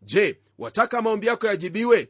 Je 0.02 0.40
wataka 0.58 1.02
maombi 1.02 1.28
yako 1.28 1.48
yajibiwe? 1.48 2.10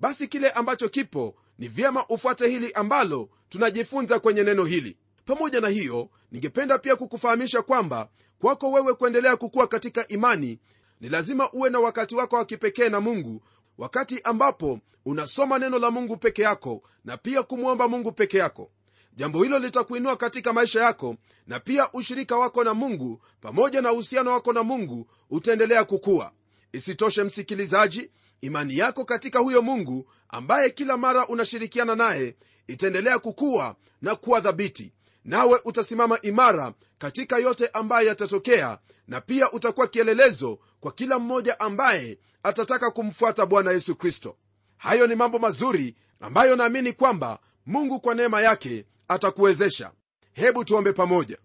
Basi 0.00 0.28
kile 0.28 0.50
ambacho 0.50 0.88
kipo 0.88 1.34
ni 1.58 1.68
vyema 1.68 2.06
ufuate 2.08 2.48
hili 2.48 2.72
ambalo 2.72 3.28
tunajifunza 3.48 4.18
kwenye 4.18 4.42
neno 4.42 4.64
hili. 4.64 4.96
Pamoja 5.24 5.60
na 5.60 5.68
hiyo 5.68 6.08
ningependa 6.32 6.78
pia 6.78 6.96
kukufahamisha 6.96 7.62
kwamba 7.62 8.08
kwako 8.38 8.70
wewe 8.72 8.94
kuendelea 8.94 9.36
kukuwa 9.36 9.66
katika 9.66 10.08
imani 10.08 10.58
ni 11.00 11.08
lazima 11.08 11.52
uwe 11.52 11.70
na 11.70 11.80
wakati 11.80 12.14
wako 12.14 12.36
wa 12.36 12.44
kipekee 12.44 12.88
na 12.88 13.00
mungu 13.00 13.42
wakati 13.78 14.20
ambapo 14.24 14.80
unasoma 15.04 15.58
neno 15.58 15.78
la 15.78 15.90
mungu 15.90 16.16
peke 16.16 16.42
yako 16.42 16.82
na 17.04 17.16
pia 17.16 17.42
kumwomba 17.42 17.88
mungu 17.88 18.12
peke 18.12 18.38
yako. 18.38 18.70
Jambo 19.16 19.42
hilo 19.42 19.58
litakuinua 19.58 20.16
katika 20.16 20.52
maisha 20.52 20.82
yako 20.82 21.16
na 21.46 21.60
pia 21.60 21.92
ushirika 21.92 22.36
wako 22.36 22.64
na 22.64 22.74
mungu 22.74 23.22
pamoja 23.40 23.82
na 23.82 23.92
uhusiano 23.92 24.30
wako 24.32 24.52
na 24.52 24.62
mungu 24.62 25.06
utaendelea 25.30 25.84
kukua. 25.84 26.32
Isitoshe 26.72 27.24
msikilizaji 27.24 28.10
imani 28.40 28.78
yako 28.78 29.04
katika 29.04 29.38
huyo 29.38 29.62
mungu 29.62 30.10
ambaye 30.28 30.70
kila 30.70 30.96
mara 30.96 31.26
unashirikiana 31.28 31.94
naye 31.94 32.36
itaendelea 32.66 33.18
kukua 33.18 33.76
na 34.02 34.14
kuwa 34.14 34.40
dhabiti 34.40 34.92
nawe 35.24 35.60
utasimama 35.64 36.20
imara 36.22 36.72
katika 36.98 37.38
yote 37.38 37.68
ambayo 37.72 38.08
yatatokea 38.08 38.78
na 39.08 39.20
pia 39.20 39.52
utakuwa 39.52 39.86
kielelezo 39.88 40.58
kwa 40.80 40.92
kila 40.92 41.18
mmoja 41.18 41.60
ambaye 41.60 42.18
atataka 42.46 42.90
kumfuata 42.90 43.46
bwana 43.46 43.70
yesu 43.70 43.96
kristo. 43.96 44.36
Hayo 44.76 45.06
ni 45.06 45.14
mambo 45.14 45.38
mazuri 45.38 45.94
ambayo 46.20 46.56
naamini 46.56 46.92
kwamba 46.92 47.38
mungu 47.66 48.00
kwa 48.00 48.14
neema 48.14 48.40
yake 48.40 48.84
atakuwezesha. 49.08 49.92
Hebu 50.32 50.64
tuombe 50.64 50.92
pamoja. 50.92 51.38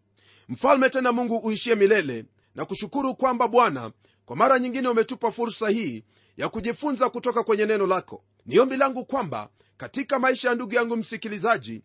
Mfalme 0.50 0.90
tena 0.90 1.12
mungu 1.12 1.38
uishie 1.38 1.76
milele 1.76 2.26
na 2.56 2.66
kushukuru 2.66 3.16
kwamba 3.16 3.48
bwana 3.48 3.92
kwa 4.26 4.36
mara 4.36 4.60
nyingine 4.60 4.88
umetupa 4.88 5.32
fursa 5.32 5.70
hii 5.70 6.04
ya 6.38 6.50
kujifunza 6.50 7.10
kutoka 7.10 7.44
kwenye 7.44 7.66
neno 7.66 7.88
lako. 7.88 8.24
Ni 8.46 8.60
ombi 8.60 8.78
langu 8.78 9.06
kwamba 9.06 9.50
katika 9.78 10.20
maisha 10.20 10.50
ya 10.50 10.56
ndugu 10.56 10.76
yangu 10.76 10.98
msikilizaji 10.98 11.82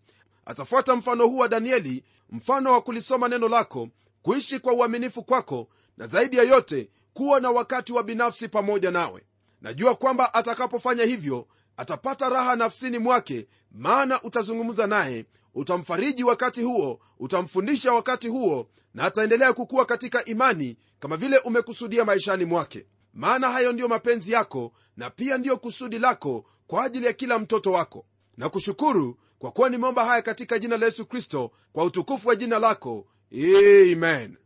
atafuata 0.46 0.96
mfano 0.96 1.26
huu 1.26 1.38
wa 1.38 1.48
danieli 1.48 2.04
mfano 2.30 2.72
wa 2.72 2.80
kulisoma 2.82 3.28
neno 3.28 3.48
lako 3.48 3.88
kuishi 4.22 4.58
kwa 4.58 4.72
uaminifu 4.72 5.22
kwako 5.24 5.68
na 5.96 6.06
zaidi 6.06 6.36
ya 6.36 6.42
yote 6.42 6.88
kuwa 7.16 7.40
na 7.40 7.50
wakati 7.50 7.92
wa 7.92 8.02
binafsi 8.02 8.48
pamoja 8.48 8.90
nawe. 8.90 9.22
Najua 9.60 9.94
kwamba 9.94 10.34
atakapofanya 10.34 11.04
hivyo 11.04 11.46
atapata 11.76 12.28
raha 12.28 12.56
nafsini 12.56 12.98
mwake 12.98 13.46
maana 13.70 14.22
utazungumza 14.22 14.86
naye 14.86 15.24
utamfariji 15.54 16.24
wakati 16.24 16.62
huo 16.62 17.00
utamfundisha 17.18 17.92
wakati 17.92 18.28
huo 18.28 18.68
na 18.94 19.04
ataendelea 19.04 19.52
kukuwa 19.52 19.86
katika 19.86 20.24
imani 20.24 20.76
kama 21.00 21.16
vile 21.16 21.38
umekusudia 21.38 22.04
maishani 22.04 22.44
mwake. 22.44 22.86
Maana 23.14 23.50
hayo 23.50 23.72
ndiyo 23.72 23.88
mapenzi 23.88 24.32
yako 24.32 24.72
na 24.96 25.10
pia 25.10 25.38
ndiyo 25.38 25.56
kusudi 25.56 25.98
lako 25.98 26.44
kwa 26.66 26.84
ajili 26.84 27.06
ya 27.06 27.12
kila 27.12 27.38
mtoto 27.38 27.72
wako. 27.72 28.06
Na 28.36 28.48
kushukuru 28.48 29.18
kwa 29.38 29.50
kuwa 29.52 29.68
nimeomba 29.70 30.04
haya 30.04 30.22
katika 30.22 30.58
jina 30.58 30.76
la 30.76 30.86
yesu 30.86 31.06
kristo 31.06 31.50
kwa 31.72 31.84
utukufu 31.84 32.28
wa 32.28 32.36
jina 32.36 32.58
lako. 32.58 33.06
Amen. 33.32 34.36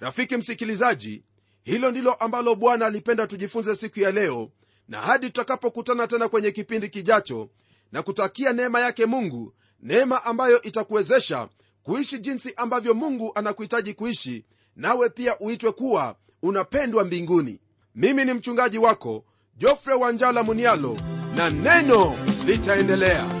Rafiki 0.00 0.36
msikilizaji 0.36 1.22
hilo 1.66 1.90
ndilo 1.90 2.12
ambalo 2.14 2.54
bwana 2.54 2.86
alipenda 2.86 3.26
tujifunze 3.26 3.76
siku 3.76 4.00
ya 4.00 4.10
leo 4.12 4.50
na 4.88 5.00
hadi 5.00 5.26
tutakapokutana 5.26 6.06
tena 6.06 6.28
kwenye 6.28 6.50
kipindi 6.50 6.88
kijacho 6.88 7.48
na 7.92 8.02
kutakia 8.02 8.52
neema 8.52 8.80
yake 8.80 9.06
mungu 9.06 9.54
neema 9.82 10.24
ambayo 10.24 10.62
itakuwezesha 10.62 11.48
kuishi 11.82 12.18
jinsi 12.18 12.52
ambavyo 12.56 12.94
mungu 12.94 13.32
anakuhitaji 13.34 13.94
kuishi 13.94 14.44
nawe 14.76 15.08
pia 15.10 15.38
uitwe 15.38 15.72
kuwa 15.72 16.16
unapendwa 16.42 17.04
mbinguni. 17.04 17.60
Mimi 17.94 18.24
ni 18.24 18.34
mchungaji 18.34 18.78
wako 18.78 19.24
jofre 19.56 19.94
wanjala 19.94 20.42
munialo 20.42 20.96
na 21.36 21.50
neno 21.50 22.16
litaendelea 22.46 23.40